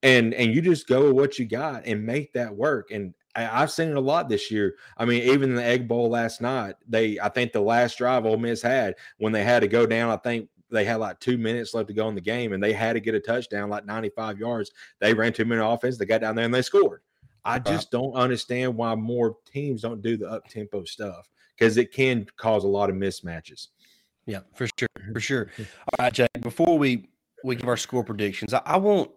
And 0.03 0.35
and 0.35 0.55
you 0.55 0.61
just 0.63 0.87
go 0.87 1.07
with 1.07 1.15
what 1.15 1.39
you 1.39 1.47
got 1.47 1.87
and 1.87 2.05
make 2.05 2.33
that 2.35 2.55
work. 2.55 2.91
And 2.91 3.15
I, 3.35 3.63
I've 3.63 3.71
seen 3.71 3.91
it 3.91 3.97
a 3.97 4.01
lot 4.01 4.29
this 4.29 4.51
year. 4.51 4.77
I 4.97 5.05
mean, 5.05 5.23
even 5.23 5.55
the 5.55 5.65
Egg 5.65 5.89
Bowl 5.89 6.11
last 6.11 6.41
night, 6.41 6.77
they 6.89 7.19
I 7.19 7.29
think 7.29 7.53
the 7.53 7.61
last 7.61 7.99
drive 7.99 8.27
Ole 8.27 8.39
Miss 8.39 8.63
had 8.63 8.97
when 9.19 9.33
they 9.33 9.45
had 9.45 9.61
to 9.61 9.69
go 9.69 9.87
down, 9.87 10.11
I 10.11 10.17
think 10.17 10.49
they 10.71 10.85
had 10.85 10.97
like 10.97 11.21
two 11.21 11.39
minutes 11.39 11.75
left 11.75 11.89
to 11.89 11.95
go 11.95 12.09
in 12.09 12.15
the 12.15 12.21
game, 12.21 12.53
and 12.53 12.63
they 12.63 12.73
had 12.73 12.95
to 12.95 13.01
get 13.01 13.15
a 13.15 13.21
touchdown, 13.21 13.71
like 13.71 13.85
95 13.85 14.39
yards. 14.39 14.71
They 15.01 15.15
ran 15.15 15.33
two 15.33 15.45
minute 15.45 15.67
offense, 15.67 15.99
they 15.99 16.07
got 16.07 16.21
down 16.21 16.37
there 16.37 16.45
and 16.45 16.55
they 16.55 16.63
scored. 16.63 17.03
I 17.45 17.59
just 17.59 17.91
don't 17.91 18.13
understand 18.13 18.77
why 18.77 18.95
more 18.95 19.37
teams 19.51 19.83
don't 19.83 20.03
do 20.03 20.17
the 20.17 20.29
up 20.29 20.47
tempo 20.49 20.85
stuff 20.85 21.29
because 21.57 21.77
it 21.77 21.93
can 21.93 22.27
cause 22.37 22.65
a 22.65 22.69
lot 22.69 22.91
of 22.91 22.97
mismatches. 22.97 23.69
Yeah, 24.27 24.41
for 24.55 24.69
sure, 24.79 24.89
for 25.13 25.21
sure. 25.21 25.51
All 25.59 26.05
right, 26.05 26.13
Jake. 26.13 26.29
Before 26.41 26.79
we 26.79 27.09
we 27.43 27.57
give 27.57 27.69
our 27.69 27.77
score 27.77 28.05
predictions, 28.05 28.53
I, 28.53 28.61
I 28.65 28.77
want, 28.77 29.11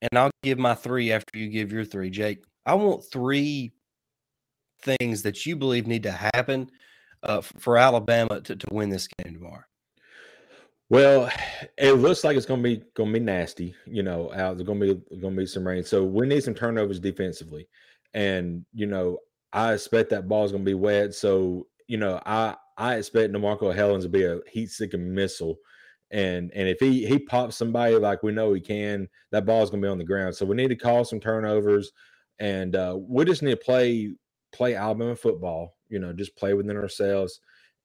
and 0.00 0.16
I'll 0.16 0.30
give 0.42 0.58
my 0.58 0.74
three 0.74 1.12
after 1.12 1.38
you 1.38 1.48
give 1.48 1.72
your 1.72 1.84
three, 1.84 2.10
Jake. 2.10 2.44
I 2.64 2.74
want 2.74 3.04
three 3.04 3.72
things 4.82 5.22
that 5.22 5.44
you 5.44 5.56
believe 5.56 5.86
need 5.86 6.04
to 6.04 6.12
happen 6.12 6.70
uh, 7.22 7.40
for 7.40 7.76
Alabama 7.76 8.40
to, 8.42 8.56
to 8.56 8.66
win 8.70 8.88
this 8.88 9.08
game 9.08 9.34
tomorrow. 9.34 9.64
Well, 10.90 11.30
it 11.78 11.92
looks 11.92 12.24
like 12.24 12.36
it's 12.36 12.46
gonna 12.46 12.62
be 12.62 12.82
gonna 12.94 13.12
be 13.12 13.20
nasty. 13.20 13.74
You 13.86 14.02
know, 14.02 14.32
out 14.34 14.56
there's 14.56 14.66
gonna 14.66 14.80
be 14.80 15.00
gonna 15.20 15.36
be 15.36 15.46
some 15.46 15.66
rain, 15.66 15.84
so 15.84 16.04
we 16.04 16.26
need 16.26 16.42
some 16.42 16.54
turnovers 16.54 17.00
defensively, 17.00 17.68
and 18.14 18.64
you 18.74 18.86
know, 18.86 19.18
I 19.52 19.74
expect 19.74 20.10
that 20.10 20.28
ball 20.28 20.44
is 20.44 20.52
gonna 20.52 20.64
be 20.64 20.74
wet. 20.74 21.14
So 21.14 21.68
you 21.86 21.96
know, 21.96 22.20
I 22.26 22.56
I 22.76 22.96
expect 22.96 23.32
Demarco 23.32 23.74
Hellams 23.74 24.02
to 24.02 24.08
be 24.08 24.24
a 24.24 24.40
heat 24.50 24.70
seeking 24.70 25.14
missile, 25.14 25.58
and 26.10 26.50
and 26.54 26.68
if 26.68 26.80
he 26.80 27.06
he 27.06 27.20
pops 27.20 27.56
somebody 27.56 27.94
like 27.96 28.24
we 28.24 28.32
know 28.32 28.52
he 28.52 28.60
can, 28.60 29.08
that 29.30 29.46
ball 29.46 29.62
is 29.62 29.70
gonna 29.70 29.82
be 29.82 29.88
on 29.88 29.98
the 29.98 30.04
ground. 30.04 30.34
So 30.34 30.44
we 30.44 30.56
need 30.56 30.68
to 30.68 30.76
call 30.76 31.04
some 31.04 31.20
turnovers, 31.20 31.92
and 32.40 32.74
uh, 32.74 32.96
we 32.98 33.24
just 33.24 33.42
need 33.42 33.52
to 33.52 33.56
play 33.64 34.12
play 34.52 34.74
Alabama 34.74 35.14
football. 35.14 35.76
you 35.88 36.00
know, 36.00 36.12
just 36.12 36.36
play 36.36 36.54
within 36.54 36.76
ourselves 36.76 37.40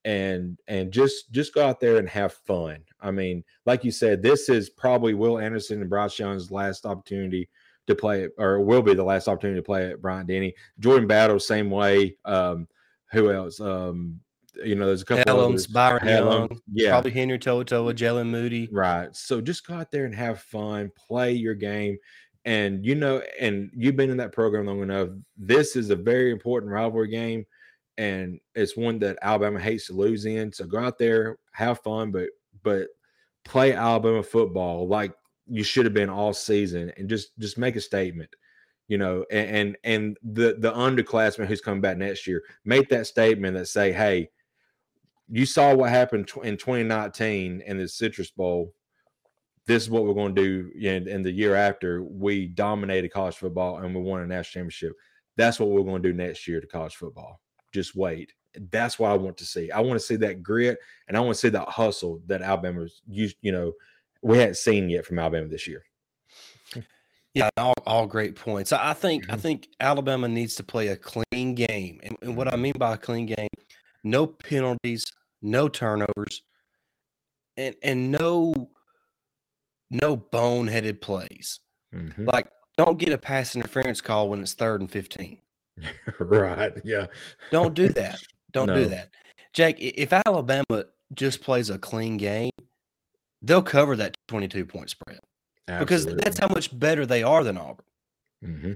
and 0.06 0.58
and 0.68 0.92
just 0.92 1.32
just 1.32 1.54
go 1.54 1.66
out 1.66 1.80
there 1.80 1.98
and 1.98 2.08
have 2.08 2.32
fun. 2.32 2.78
I 3.02 3.12
mean, 3.12 3.44
like 3.66 3.84
you 3.84 3.92
said, 3.92 4.22
this 4.22 4.48
is 4.48 4.70
probably 4.70 5.16
Will 5.16 5.40
Anderson 5.40 5.82
and 5.82 5.90
Bryce 5.90 6.18
Young's 6.18 6.52
last 6.52 6.86
opportunity 6.86 7.50
to 7.88 7.96
play 7.96 8.30
or 8.38 8.62
will 8.62 8.82
be 8.82 8.94
the 8.94 9.04
last 9.04 9.28
opportunity 9.28 9.60
to 9.60 9.66
play 9.66 9.92
at 9.92 10.02
Bryant 10.02 10.28
Denny. 10.28 10.54
Jordan 10.80 11.08
Battle, 11.08 11.40
same 11.40 11.70
way. 11.70 12.16
Um, 12.24 12.68
who 13.12 13.32
else? 13.32 13.60
Um, 13.60 14.20
you 14.64 14.76
know, 14.76 14.86
there's 14.86 15.02
a 15.02 15.06
couple 15.06 15.24
Helms, 15.26 15.64
others. 15.64 15.68
Byron 15.68 16.08
Helm, 16.08 16.28
Young, 16.28 16.62
yeah, 16.72 16.90
probably 16.92 17.12
Henry 17.12 17.38
To'oto'o, 17.38 17.94
Jaylen 17.94 18.28
Moody. 18.28 18.70
Right. 18.72 19.14
So 19.16 19.42
just 19.42 19.68
go 19.68 19.74
out 19.74 19.92
there 19.92 20.06
and 20.06 20.16
have 20.16 20.40
fun, 20.40 20.92
play 20.96 21.34
your 21.34 21.56
game. 21.56 21.98
And 22.46 22.86
you 22.86 22.94
know, 22.94 23.24
and 23.40 23.72
you've 23.76 23.96
been 23.96 24.12
in 24.12 24.18
that 24.18 24.32
program 24.32 24.68
long 24.68 24.82
enough. 24.84 25.10
This 25.36 25.76
is 25.76 25.90
a 25.90 25.96
very 25.96 26.32
important 26.32 26.72
rivalry 26.72 27.10
game, 27.10 27.46
and 27.98 28.40
it's 28.54 28.78
one 28.78 29.00
that 29.00 29.18
Alabama 29.22 29.60
hates 29.60 29.88
to 29.88 29.94
lose 29.94 30.26
in. 30.26 30.52
So 30.52 30.66
go 30.66 30.80
out 30.80 30.98
there, 30.98 31.38
have 31.52 31.80
fun, 31.82 32.12
but 32.12 32.30
but 32.64 32.88
play 33.44 33.74
Alabama 33.74 34.24
football 34.24 34.88
like 34.88 35.14
you 35.48 35.64
should 35.64 35.86
have 35.86 35.94
been 35.94 36.10
all 36.10 36.34
season, 36.34 36.92
and 36.98 37.10
just 37.10 37.38
just 37.40 37.58
make 37.58 37.76
a 37.76 37.82
statement. 37.82 38.30
You 38.88 38.98
know, 38.98 39.26
and 39.32 39.50
and, 39.50 39.78
and 39.84 40.18
the 40.24 40.56
the 40.60 40.72
underclassman 40.72 41.48
who's 41.48 41.62
coming 41.62 41.82
back 41.82 41.98
next 41.98 42.28
year, 42.28 42.44
make 42.66 42.90
that 42.90 43.08
statement 43.08 43.58
that 43.58 43.68
say, 43.68 43.92
"Hey, 43.92 44.30
you 45.30 45.46
saw 45.46 45.74
what 45.74 45.90
happened 45.90 46.30
in 46.44 46.58
2019 46.58 47.62
in 47.66 47.78
the 47.78 47.88
Citrus 47.88 48.32
Bowl. 48.32 48.74
This 49.66 49.84
is 49.84 49.90
what 49.90 50.06
we're 50.06 50.14
going 50.14 50.36
to 50.36 50.42
do 50.42 50.72
in, 50.80 51.08
in 51.08 51.24
the 51.24 51.32
year 51.32 51.56
after. 51.56 52.04
We 52.04 52.48
dominated 52.48 53.10
college 53.10 53.36
football 53.36 53.78
and 53.78 53.96
we 53.96 54.02
won 54.02 54.22
a 54.22 54.28
national 54.28 54.62
championship. 54.62 54.94
That's 55.38 55.60
what 55.60 55.70
we're 55.70 55.84
going 55.84 56.04
to 56.04 56.10
do 56.12 56.16
next 56.16 56.48
year 56.48 56.62
to 56.62 56.68
college 56.68 56.96
football. 56.96 57.42
Just 57.76 57.94
wait. 57.94 58.32
That's 58.72 58.98
what 58.98 59.12
I 59.12 59.16
want 59.18 59.36
to 59.40 59.46
see. 59.46 59.70
I 59.70 59.82
want 59.82 60.00
to 60.00 60.06
see 60.06 60.16
that 60.16 60.42
grit 60.42 60.78
and 61.10 61.18
I 61.18 61.20
want 61.20 61.34
to 61.36 61.40
see 61.42 61.50
that 61.50 61.68
hustle 61.68 62.22
that 62.28 62.42
Alabama's 62.42 63.02
used. 63.06 63.36
You 63.42 63.52
know, 63.52 63.74
we 64.22 64.38
hadn't 64.38 64.56
seen 64.56 64.90
yet 64.90 65.06
from 65.06 65.20
Alabama 65.20 65.50
this 65.50 65.68
year. 65.68 65.84
Yeah, 67.34 67.50
all, 67.58 67.74
all 67.86 68.08
great 68.08 68.38
points. 68.38 68.72
I 68.72 68.92
I 68.92 68.94
think 68.94 69.30
I 69.30 69.36
Mhm. 69.36 69.42
think 69.42 69.68
Alabama 69.82 70.30
needs 70.30 70.56
to 70.56 70.64
play 70.64 70.88
a 70.88 70.96
clean 70.96 71.54
game, 71.54 72.00
and, 72.02 72.16
and 72.22 72.38
what 72.38 72.48
I 72.48 72.56
mean 72.56 72.72
by 72.80 72.94
a 72.94 72.98
clean 72.98 73.26
game, 73.26 73.50
no 74.06 74.26
penalties, 74.26 75.04
no 75.42 75.68
turnovers, 75.68 76.44
and 77.58 77.76
and 77.84 78.10
no 78.10 78.72
no 79.92 80.16
boneheaded 80.16 81.02
plays. 81.02 81.60
Mhm. 81.94 82.26
Like, 82.26 82.48
don't 82.78 82.98
get 82.98 83.12
a 83.12 83.18
pass 83.18 83.54
interference 83.54 84.00
call 84.00 84.30
when 84.30 84.40
it's 84.42 84.54
third 84.54 84.80
and 84.80 84.90
fifteen. 84.90 85.40
right. 86.20 86.74
Yeah. 86.84 87.08
Don't 87.52 87.74
do 87.74 87.90
that. 87.90 88.22
Don't 88.52 88.74
do 88.74 88.86
that, 88.86 89.10
Jake. 89.54 89.76
If 89.80 90.14
Alabama 90.14 90.86
just 91.14 91.42
plays 91.42 91.70
a 91.70 91.78
clean 91.78 92.18
game, 92.18 92.52
they'll 93.42 93.62
cover 93.62 93.96
that 93.98 94.16
twenty-two 94.28 94.66
point 94.66 94.90
spread 94.90 95.20
because 95.80 96.06
that's 96.06 96.40
how 96.40 96.48
much 96.48 96.78
better 96.78 97.06
they 97.06 97.24
are 97.24 97.44
than 97.44 97.58
Auburn. 97.58 97.86
hmm 98.42 98.74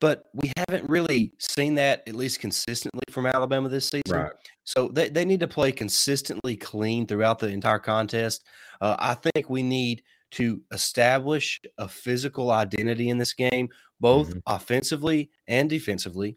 but 0.00 0.24
we 0.32 0.50
haven't 0.56 0.88
really 0.88 1.32
seen 1.38 1.74
that 1.74 2.02
at 2.08 2.14
least 2.14 2.40
consistently 2.40 3.02
from 3.10 3.26
Alabama 3.26 3.68
this 3.68 3.88
season. 3.88 4.18
right. 4.18 4.32
So 4.64 4.88
they, 4.88 5.10
they 5.10 5.24
need 5.24 5.40
to 5.40 5.48
play 5.48 5.72
consistently 5.72 6.56
clean 6.56 7.06
throughout 7.06 7.38
the 7.38 7.48
entire 7.48 7.78
contest. 7.78 8.44
Uh, 8.80 8.96
I 8.98 9.14
think 9.14 9.50
we 9.50 9.62
need 9.62 10.02
to 10.32 10.62
establish 10.72 11.60
a 11.76 11.86
physical 11.86 12.50
identity 12.50 13.10
in 13.10 13.18
this 13.18 13.34
game, 13.34 13.68
both 14.00 14.34
Mhm. 14.34 14.42
offensively 14.46 15.30
and 15.46 15.68
defensively. 15.70 16.36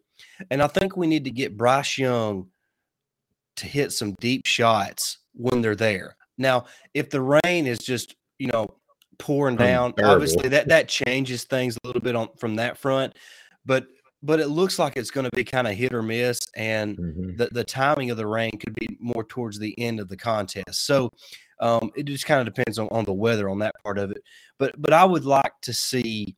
And 0.52 0.62
I 0.62 0.67
think 0.67 0.95
we 0.97 1.08
need 1.08 1.23
to 1.23 1.32
get 1.32 1.58
Bryce 1.58 1.97
Young 1.97 2.49
to 3.56 3.65
hit 3.67 3.91
some 3.91 4.15
deep 4.19 4.45
shots 4.45 5.19
when 5.34 5.62
they're 5.62 5.76
there. 5.76 6.15
Now, 6.38 6.65
if 6.93 7.10
the 7.10 7.21
rain 7.21 7.67
is 7.67 7.80
just, 7.80 8.15
you 8.39 8.47
know, 8.47 8.67
pouring 9.19 9.56
down, 9.56 9.93
obviously 10.04 10.49
that 10.49 10.67
that 10.69 10.88
changes 10.89 11.43
things 11.43 11.78
a 11.78 11.88
little 11.88 12.02
bit 12.02 12.15
on 12.15 12.30
from 12.38 12.56
that 12.56 12.78
front. 12.78 13.15
But 13.65 13.88
but 14.26 14.39
it 14.39 14.47
looks 14.47 14.80
like 14.80 14.95
it's 14.95 15.12
going 15.12 15.26
to 15.26 15.36
be 15.36 15.43
kind 15.43 15.67
of 15.67 15.73
hit 15.73 15.93
or 15.93 16.02
miss, 16.02 16.39
and 16.56 16.97
Mhm. 16.97 17.38
the, 17.38 17.49
the 17.52 17.63
timing 17.65 18.10
of 18.10 18.15
the 18.15 18.26
rain 18.26 18.52
could 18.58 18.73
be 18.73 18.97
more 19.02 19.26
towards 19.26 19.60
the 19.60 19.78
end 19.78 19.99
of 19.99 20.08
the 20.08 20.15
contest. 20.15 20.86
So 20.86 21.10
um, 21.60 21.91
it 21.95 22.04
just 22.04 22.26
kind 22.26 22.39
of 22.45 22.54
depends 22.54 22.80
on, 22.80 22.88
on 22.89 23.04
the 23.04 23.13
weather 23.13 23.49
on 23.49 23.60
that 23.60 23.76
part 23.84 23.97
of 23.97 24.12
it. 24.12 24.23
But 24.60 24.82
but 24.82 24.93
I 24.93 25.04
would 25.06 25.26
like 25.26 25.54
to 25.63 25.73
see 25.73 26.36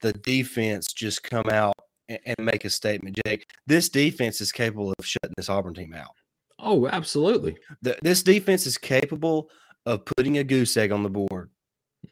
the 0.00 0.12
defense 0.12 0.92
just 0.92 1.22
come 1.22 1.48
out 1.50 1.74
and, 2.08 2.36
make 2.40 2.64
a 2.64 2.70
statement, 2.70 3.18
Jake. 3.24 3.48
This 3.66 3.88
defense 3.88 4.40
is 4.40 4.50
capable 4.52 4.92
of 4.98 5.06
shutting 5.06 5.34
this 5.36 5.48
Auburn 5.48 5.74
team 5.74 5.94
out. 5.94 6.10
Oh, 6.58 6.88
absolutely. 6.88 7.56
The, 7.82 7.96
this 8.02 8.22
defense 8.22 8.66
is 8.66 8.76
capable 8.76 9.48
of 9.86 10.04
putting 10.04 10.38
a 10.38 10.44
goose 10.44 10.76
egg 10.76 10.92
on 10.92 11.02
the 11.02 11.08
board. 11.08 11.50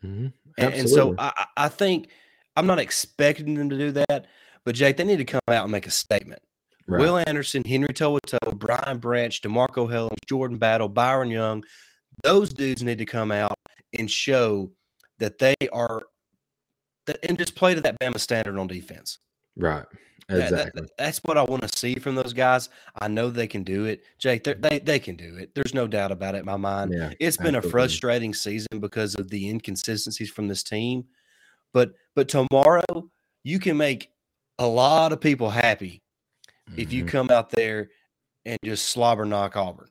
Mhm. 0.03 0.33
And, 0.57 0.75
and 0.75 0.89
so 0.89 1.15
I, 1.19 1.47
I 1.57 1.69
think 1.69 2.09
I'm 2.57 2.67
not 2.67 2.79
expecting 2.79 3.55
them 3.55 3.71
to 3.71 3.79
do 3.79 3.93
that, 3.93 4.27
but 4.65 4.75
Jake, 4.75 4.97
they 4.97 5.05
need 5.05 5.19
to 5.19 5.25
come 5.25 5.41
out 5.49 5.65
and 5.65 5.73
make 5.73 5.87
a 5.87 5.91
statement. 5.91 6.43
Right. 6.87 7.01
Will 7.01 7.19
Anderson, 7.19 7.63
Henry 7.67 7.93
To'oto'o, 7.93 8.59
Brian 8.59 8.99
Branch, 8.99 9.41
DeMarco 9.43 9.91
Hellams, 9.91 10.25
Jordan 10.27 10.57
Battle, 10.57 10.89
Byron 10.89 11.31
Young, 11.31 11.63
those 12.23 12.53
dudes 12.53 12.83
need 12.83 12.99
to 12.99 13.05
come 13.05 13.31
out 13.31 13.59
and 13.99 14.11
show 14.11 14.71
that 15.19 15.39
they 15.39 15.55
are 15.73 16.03
that 17.09 17.19
and 17.29 17.37
just 17.37 17.55
play 17.55 17.75
to 17.75 17.81
that 17.83 17.99
Bama 18.01 18.19
standard 18.21 18.57
on 18.59 18.67
defense. 18.69 19.19
right. 19.57 19.85
That- 20.29 20.51
that- 20.51 20.53
Exactly. 20.69 20.89
that's 20.99 21.19
what 21.25 21.39
I 21.39 21.43
want 21.43 21.63
to 21.67 21.79
see 21.79 21.95
from 21.95 22.15
those 22.15 22.35
guys. 22.35 22.69
I 23.01 23.09
know 23.09 23.31
they 23.31 23.47
can 23.47 23.63
do 23.65 23.87
it. 23.87 24.03
Jake, 24.19 24.45
they 24.45 24.79
they 24.79 24.99
can 24.99 25.17
do 25.17 25.37
it. 25.39 25.55
There's 25.55 25.73
no 25.73 25.87
doubt 25.87 26.13
about 26.13 26.35
it 26.35 26.41
in 26.41 26.45
my 26.45 26.57
mind. 26.59 26.93
yeah. 26.93 27.13
It's 27.19 27.39
been 27.39 27.55
a 27.55 27.63
frustrating 27.63 28.35
season 28.35 28.79
because 28.79 29.15
of 29.15 29.31
the 29.31 29.49
inconsistencies 29.49 30.29
from 30.31 30.47
this 30.47 30.63
team. 30.63 31.07
But 31.73 31.95
but 32.15 32.29
tomorrow 32.29 33.11
you 33.43 33.59
can 33.59 33.79
make 33.79 34.11
a 34.59 34.67
lot 34.67 35.13
of 35.15 35.21
people 35.23 35.49
happy 35.49 36.03
if 36.77 36.93
you 36.93 37.05
Mhm. 37.05 37.09
come 37.09 37.31
out 37.31 37.49
there 37.51 37.89
and 38.45 38.59
just 38.63 38.91
slobber 38.91 39.25
knock 39.25 39.57
Auburn. 39.57 39.89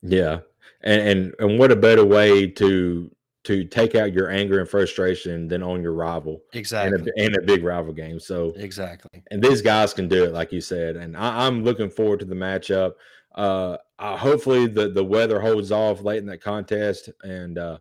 Yeah, 0.00 0.38
and, 0.80 1.00
and 1.02 1.34
and 1.40 1.58
what 1.58 1.72
a 1.72 1.76
better 1.76 2.06
way 2.06 2.46
to 2.52 3.10
to 3.48 3.64
take 3.64 3.94
out 3.94 4.12
your 4.12 4.30
anger 4.30 4.60
and 4.60 4.68
frustration 4.68 5.48
than 5.48 5.62
on 5.62 5.82
your 5.82 5.92
rival 5.94 6.42
Exactly. 6.52 7.10
a, 7.16 7.24
in 7.24 7.34
a 7.34 7.40
big 7.42 7.64
rival 7.64 7.92
game. 7.94 8.20
So, 8.20 8.52
Exactly. 8.56 9.22
and 9.30 9.42
these 9.42 9.62
guys 9.62 9.92
can 9.94 10.06
do 10.06 10.24
it, 10.24 10.32
like 10.32 10.52
you 10.52 10.60
said, 10.60 10.96
and 10.96 11.16
I, 11.16 11.46
I'm 11.46 11.64
looking 11.64 11.88
forward 11.90 12.20
to 12.20 12.26
the 12.26 12.34
matchup. 12.34 12.92
Uh, 13.34 13.76
uh, 13.98 14.16
hopefully 14.16 14.66
the 14.66 14.88
the 14.90 15.04
weather 15.04 15.40
holds 15.40 15.72
off 15.72 16.02
late 16.02 16.18
in 16.18 16.26
that 16.26 16.42
contest, 16.42 17.08
and 17.22 17.56
uh, 17.58 17.78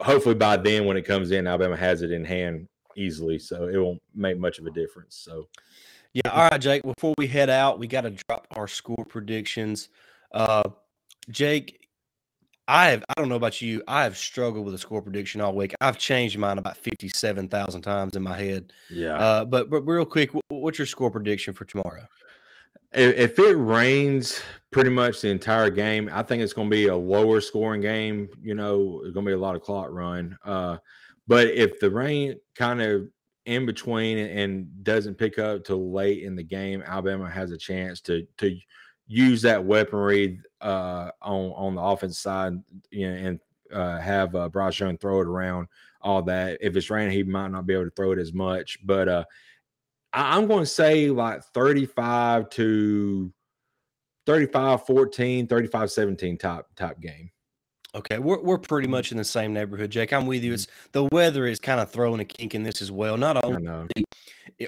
hopefully 0.00 0.34
by 0.34 0.56
then 0.56 0.86
when 0.86 0.96
it 0.96 1.02
comes 1.02 1.30
in, 1.30 1.46
Alabama 1.46 1.76
has 1.76 2.02
it 2.02 2.10
in 2.10 2.24
hand 2.24 2.66
easily, 2.96 3.38
so 3.38 3.68
it 3.68 3.76
won't 3.76 4.00
make 4.14 4.38
much 4.38 4.58
of 4.58 4.66
a 4.66 4.70
difference. 4.70 5.16
So, 5.16 5.48
Yeah. 6.14 6.30
All 6.30 6.48
right, 6.48 6.60
Jake. 6.60 6.82
Before 6.82 7.14
we 7.18 7.26
head 7.26 7.50
out, 7.50 7.78
we 7.78 7.86
got 7.86 8.02
to 8.02 8.10
drop 8.10 8.46
our 8.52 8.68
score 8.68 9.04
predictions. 9.08 9.88
Uh, 10.32 10.62
Jake, 11.30 11.81
I 12.68 12.90
have 12.90 13.04
I 13.08 13.14
don't 13.16 13.28
know 13.28 13.36
about 13.36 13.60
you. 13.60 13.82
I 13.88 14.04
have 14.04 14.16
struggled 14.16 14.64
with 14.64 14.74
a 14.74 14.78
score 14.78 15.02
prediction 15.02 15.40
all 15.40 15.54
week. 15.54 15.74
I've 15.80 15.98
changed 15.98 16.38
mine 16.38 16.58
about 16.58 16.76
fifty-seven 16.76 17.48
thousand 17.48 17.82
times 17.82 18.16
in 18.16 18.22
my 18.22 18.36
head. 18.38 18.72
yeah, 18.88 19.16
Uh, 19.16 19.44
but 19.44 19.68
but 19.68 19.82
real 19.82 20.04
quick, 20.04 20.30
what's 20.48 20.78
your 20.78 20.86
score 20.86 21.10
prediction 21.10 21.54
for 21.54 21.64
tomorrow? 21.64 22.06
If, 22.92 23.16
if 23.16 23.38
it 23.38 23.54
rains 23.54 24.40
pretty 24.70 24.90
much 24.90 25.20
the 25.22 25.28
entire 25.30 25.70
game, 25.70 26.10
I 26.12 26.22
think 26.22 26.42
it's 26.42 26.52
going 26.52 26.68
to 26.68 26.74
be 26.74 26.86
a 26.88 26.96
lower 26.96 27.40
scoring 27.40 27.80
game. 27.80 28.28
You 28.42 28.54
know, 28.54 29.00
it's 29.04 29.12
going 29.14 29.24
to 29.26 29.30
be 29.30 29.34
a 29.34 29.38
lot 29.38 29.56
of 29.56 29.62
clock 29.62 29.88
run. 29.90 30.36
Uh, 30.44 30.76
but 31.26 31.48
if 31.48 31.80
the 31.80 31.90
rain 31.90 32.36
kind 32.54 32.82
of 32.82 33.08
in 33.46 33.66
between 33.66 34.18
and 34.18 34.84
doesn't 34.84 35.16
pick 35.16 35.38
up 35.38 35.64
till 35.64 35.90
late 35.92 36.22
in 36.22 36.36
the 36.36 36.42
game, 36.42 36.82
Alabama 36.86 37.28
has 37.28 37.50
a 37.50 37.58
chance 37.58 38.00
to 38.02 38.26
to 38.38 38.56
use 39.06 39.42
that 39.42 39.64
weaponry 39.64 40.40
uh, 40.60 41.10
on 41.20 41.52
on 41.52 41.74
the 41.74 41.82
offense 41.82 42.18
side 42.18 42.54
you 42.90 43.08
know, 43.10 43.14
and 43.16 43.40
uh, 43.72 43.98
have 43.98 44.34
uh, 44.34 44.48
Bryce 44.48 44.78
Young 44.78 44.98
throw 44.98 45.20
it 45.20 45.26
around. 45.26 45.68
All 46.02 46.22
that. 46.22 46.58
If 46.60 46.76
it's 46.76 46.90
raining, 46.90 47.12
he 47.12 47.22
might 47.22 47.48
not 47.48 47.66
be 47.66 47.74
able 47.74 47.84
to 47.84 47.90
throw 47.90 48.12
it 48.12 48.18
as 48.18 48.32
much. 48.32 48.78
But 48.84 49.08
uh, 49.08 49.24
I- 50.12 50.36
I'm 50.36 50.46
going 50.46 50.62
to 50.64 50.66
say 50.66 51.10
like 51.10 51.42
35 51.54 52.50
to 52.50 53.32
35 54.26 54.86
14, 54.86 55.46
35 55.46 55.90
17 55.90 56.38
top 56.38 56.66
top 56.76 57.00
game. 57.00 57.30
Okay, 57.94 58.18
we're 58.18 58.40
we're 58.40 58.58
pretty 58.58 58.88
much 58.88 59.12
in 59.12 59.18
the 59.18 59.24
same 59.24 59.52
neighborhood, 59.52 59.90
Jake. 59.90 60.12
I'm 60.12 60.26
with 60.26 60.42
you. 60.42 60.52
Mhm. 60.52 60.54
It's 60.54 60.66
the 60.92 61.04
weather 61.12 61.46
is 61.46 61.60
kind 61.60 61.78
of 61.80 61.90
throwing 61.90 62.20
a 62.20 62.24
kink 62.24 62.54
in 62.54 62.62
this 62.62 62.80
as 62.80 62.90
well. 62.90 63.16
Not 63.18 63.44
only 63.44 63.62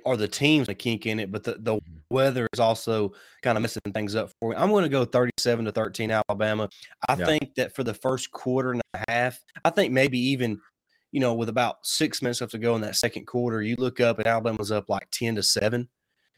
are 0.07 0.17
the 0.17 0.29
teams 0.29 0.69
a 0.69 0.75
kink 0.75 1.07
in 1.07 1.19
it, 1.21 1.31
but 1.33 1.45
the, 1.45 1.57
the 1.59 1.75
Mhm. 1.77 1.81
weather 2.11 2.47
is 2.53 2.61
also 2.61 3.13
kind 3.43 3.57
of 3.59 3.63
messing 3.63 3.81
things 3.93 4.15
up 4.15 4.31
for 4.41 4.51
me. 4.51 4.57
I'm 4.57 4.71
going 4.71 4.85
to 4.85 4.89
go 4.89 5.05
37 5.05 5.65
to 5.65 5.73
13 5.73 6.11
Alabama. 6.11 6.69
I 7.09 7.15
Yeah. 7.17 7.27
think 7.27 7.55
that 7.57 7.75
for 7.75 7.85
the 7.85 7.95
first 7.95 8.31
quarter 8.31 8.73
and 8.73 8.83
a 8.95 9.05
half, 9.09 9.39
I 9.65 9.71
think 9.71 9.93
maybe 9.93 10.19
even, 10.19 10.61
you 11.13 11.21
know, 11.21 11.35
with 11.35 11.49
about 11.49 11.85
six 11.87 12.23
minutes 12.23 12.41
left 12.41 12.53
to 12.53 12.59
go 12.59 12.75
in 12.75 12.81
that 12.83 12.97
second 12.97 13.27
quarter, 13.27 13.63
you 13.63 13.77
look 13.79 14.01
up 14.01 14.19
and 14.19 14.27
Alabama's 14.27 14.71
up 14.73 14.89
like 14.89 15.09
10 15.11 15.35
to 15.37 15.43
7 15.43 15.89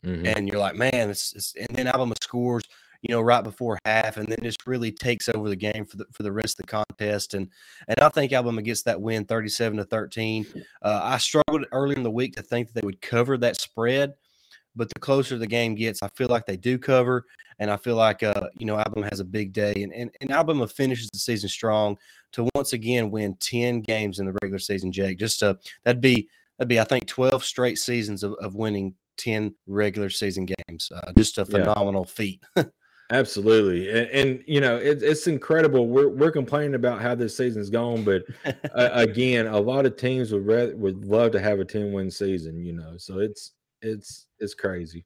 Mhm. 0.05 0.27
and 0.27 0.49
you're 0.49 0.59
like, 0.59 0.77
man, 0.77 1.11
it's, 1.11 1.35
it's 1.35 1.55
and 1.57 1.69
then 1.77 1.87
Alabama 1.87 2.15
scores, 2.23 2.65
you 3.09 3.14
know, 3.14 3.21
right 3.21 3.45
before 3.45 3.79
half, 3.85 4.16
and 4.16 4.29
then 4.29 4.38
just 4.42 4.66
really 4.66 4.90
takes 4.90 5.29
over 5.29 5.49
the 5.49 5.57
game 5.57 5.85
for 5.85 5.97
the 5.97 6.07
for 6.12 6.23
the 6.23 6.33
rest 6.33 6.59
of 6.59 6.66
the 6.66 6.71
contest. 6.71 7.35
And 7.35 7.49
and 7.88 7.99
I 8.01 8.09
think 8.09 8.33
Alabama 8.33 8.62
gets 8.62 8.83
that 8.83 9.01
win, 9.01 9.25
thirty-seven 9.25 9.79
to 9.79 9.85
thirteen. 9.85 10.47
Uh, 10.83 11.01
I 11.03 11.19
struggled 11.19 11.66
earlier 11.73 11.97
in 11.97 12.03
the 12.03 12.11
week 12.11 12.35
to 12.37 12.42
think 12.42 12.69
that 12.69 12.81
they 12.81 12.87
would 12.87 13.01
cover 13.01 13.37
that 13.38 13.61
spread, 13.61 14.14
but 14.75 14.88
the 14.92 15.01
closer 15.01 15.38
the 15.38 15.47
game 15.47 15.75
gets, 15.75 16.03
I 16.03 16.09
feel 16.09 16.29
like 16.29 16.47
they 16.47 16.57
do 16.57 16.79
cover, 16.79 17.25
and 17.59 17.71
I 17.71 17.77
feel 17.77 17.97
like 17.97 18.23
uh, 18.23 18.49
you 18.59 18.66
know 18.66 18.77
Alabama 18.77 19.09
has 19.11 19.21
a 19.21 19.25
big 19.25 19.53
day, 19.53 19.75
and 19.77 19.92
and, 19.92 20.11
and 20.21 20.31
Alabama 20.31 20.66
finishes 20.66 21.09
the 21.12 21.19
season 21.19 21.49
strong 21.49 21.97
to 22.33 22.49
once 22.55 22.73
again 22.73 23.11
win 23.11 23.37
ten 23.40 23.81
games 23.83 24.19
in 24.19 24.27
the 24.27 24.37
regular 24.42 24.59
season. 24.59 24.90
Jake, 24.90 25.19
just 25.19 25.42
uh, 25.42 25.55
that'd 25.85 26.03
be 26.03 26.29
that'd 26.59 26.69
be 26.69 26.81
I 26.81 26.85
think 26.85 27.07
twelve 27.07 27.45
straight 27.45 27.79
seasons 27.79 28.23
of, 28.23 28.33
of 28.35 28.55
winning 28.55 28.95
10 29.16 29.55
regular 29.66 30.11
season 30.11 30.47
games. 30.47 30.90
Uh, 30.95 31.12
just 31.16 31.38
a 31.38 31.45
phenomenal 31.45 32.07
yeah. 32.07 32.12
feat. 32.12 32.42
Absolutely, 33.11 33.88
and, 33.88 34.09
and, 34.11 34.45
you 34.49 34.61
know 34.61 34.77
it, 34.79 35.01
it's 35.01 35.29
incredible. 35.29 35.87
We're 35.87 36.09
we're 36.09 36.33
complaining 36.33 36.75
about 36.75 37.01
how 37.01 37.14
this 37.14 37.37
season's 37.37 37.71
gone, 37.71 38.03
but 38.03 38.25
uh, 38.75 38.90
again, 38.92 39.47
a 39.47 39.61
lot 39.61 39.87
of 39.87 39.97
teams 39.97 40.33
would 40.33 40.45
rather, 40.45 40.77
would 40.77 41.05
love 41.05 41.31
to 41.33 41.40
have 41.40 41.61
a 41.61 41.64
ten 41.64 41.92
win 41.92 42.11
season. 42.11 42.64
You 42.64 42.73
know, 42.73 42.95
so 42.97 43.21
it's 43.21 43.53
it's 43.81 44.27
it's 44.40 44.55
crazy, 44.55 45.05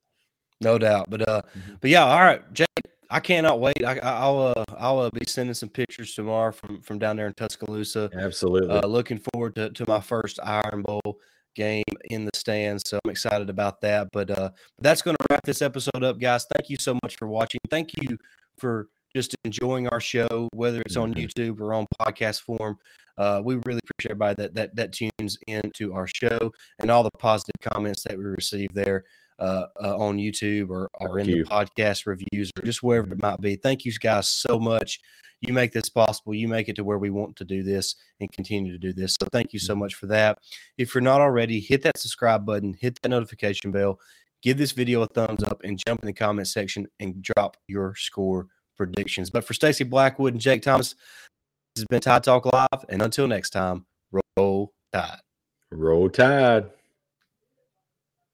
no 0.63 0.79
doubt. 0.79 1.11
But 1.11 1.29
uh, 1.29 1.43
mm-hmm. 1.43 1.75
but 1.83 1.91
yeah, 1.91 2.07
all 2.07 2.21
right, 2.21 2.41
Jake, 2.55 2.69
I 3.11 3.21
cannot 3.21 3.61
wait. 3.61 3.85
I, 3.85 3.95
will 4.31 4.55
uh, 4.57 4.65
I'll 4.79 5.01
uh, 5.01 5.11
be 5.11 5.27
sending 5.27 5.53
some 5.53 5.69
pictures 5.69 6.15
tomorrow 6.15 6.53
from 6.53 6.81
from 6.81 6.99
down 6.99 7.17
there 7.17 7.27
in 7.27 7.35
Tuscaloosa. 7.35 8.09
Absolutely, 8.15 8.71
uh, 8.71 8.87
looking 8.87 9.21
forward 9.33 9.55
to 9.57 9.69
to 9.69 9.85
my 9.87 10.01
first 10.01 10.39
Iron 10.43 10.81
Bowl 10.81 11.19
game 11.55 11.85
in 12.05 12.25
the 12.25 12.31
stands. 12.35 12.83
So 12.87 12.99
I'm 13.05 13.11
excited 13.11 13.51
about 13.51 13.81
that. 13.83 14.09
But 14.13 14.31
uh, 14.31 14.51
that's 14.79 15.03
going 15.03 15.17
to 15.19 15.27
wrap 15.31 15.45
this 15.45 15.63
episode 15.63 16.03
up, 16.03 16.19
guys. 16.19 16.47
Thank 16.55 16.71
you 16.71 16.77
so 16.79 16.99
much 17.03 17.17
for 17.17 17.29
watching. 17.29 17.61
Thank 17.71 17.93
you 18.01 18.19
for 18.59 18.89
just 19.15 19.35
enjoying 19.45 19.89
our 19.89 20.01
show, 20.01 20.49
whether 20.53 20.81
it's 20.83 20.97
on 20.97 21.15
mm-hmm. 21.15 21.25
YouTube 21.41 21.61
or 21.61 21.75
on 21.75 21.87
podcast 22.01 22.43
form. 22.43 22.77
Uh, 23.19 23.43
we 23.45 23.57
really 23.67 23.81
appreciate 23.85 24.13
everybody 24.13 24.35
that 24.43 24.55
that 24.55 24.77
that 24.77 24.93
tunes 24.93 25.37
into 25.47 25.93
our 25.93 26.07
show 26.07 26.51
and 26.79 26.91
all 26.91 27.03
the 27.03 27.11
positive 27.19 27.55
comments 27.61 28.05
that 28.05 28.17
we 28.17 28.25
receive 28.25 28.73
there 28.73 29.05
uh, 29.41 29.67
uh, 29.83 29.97
on 29.97 30.19
YouTube 30.19 30.71
or, 30.71 30.89
or 31.01 31.19
in 31.19 31.27
you. 31.27 31.45
the 31.45 31.51
podcast 31.51 32.07
reviews 32.07 32.51
or 32.59 32.65
just 32.65 32.83
wherever 32.83 33.13
it 33.13 33.23
might 33.23 33.41
be. 33.41 33.57
Thank 33.57 33.85
you 33.85 33.93
guys 33.99 34.29
so 34.29 34.59
much 34.59 35.01
you 35.41 35.53
make 35.53 35.73
this 35.73 35.89
possible. 35.89 36.35
You 36.35 36.49
make 36.49 36.69
it 36.69 36.77
to 36.77 36.85
where 36.85 36.99
we 36.99 37.11
want 37.11 37.37
to 37.37 37.45
do 37.45 37.63
this 37.63 37.97
and 38.21 38.31
continue 38.31 38.73
to 38.73 38.79
do 38.79 38.93
this. 38.93 39.17
So 39.21 39.27
thank 39.33 39.53
you 39.53 39.59
so 39.59 39.75
much 39.75 39.95
for 39.95 40.07
that. 40.07 40.39
If 40.77 40.95
you're 40.95 41.01
not 41.01 41.21
already, 41.21 41.61
hit 41.61 41.83
that 41.83 41.99
subscribe 41.99 42.45
button, 42.45 42.77
hit 42.79 43.01
that 43.03 43.09
notification 43.09 43.71
bell, 43.71 43.99
give 44.43 44.59
this 44.59 44.73
video 44.73 45.03
a 45.03 45.07
thumbs 45.07 45.43
up, 45.43 45.63
and 45.65 45.81
jump 45.87 46.03
in 46.03 46.07
the 46.07 46.13
comment 46.13 46.49
section 46.49 46.87
and 47.01 47.23
drop 47.23 47.57
your 47.69 47.95
score 47.97 48.49
predictions. 48.77 49.31
But 49.31 49.45
for 49.45 49.55
Stacy 49.55 49.85
Blackwood 49.85 50.35
and 50.35 50.41
Jake 50.41 50.63
Thomas, 50.63 50.95
this 51.75 51.83
has 51.83 51.87
been 51.87 52.01
Tide 52.01 52.25
Talk 52.25 52.47
Live. 52.47 52.85
And 52.89 53.01
until 53.01 53.27
next 53.27 53.51
time, 53.51 53.87
roll 54.37 54.73
tide. 54.93 55.21
Roll 55.71 56.11
tide. 56.11 56.71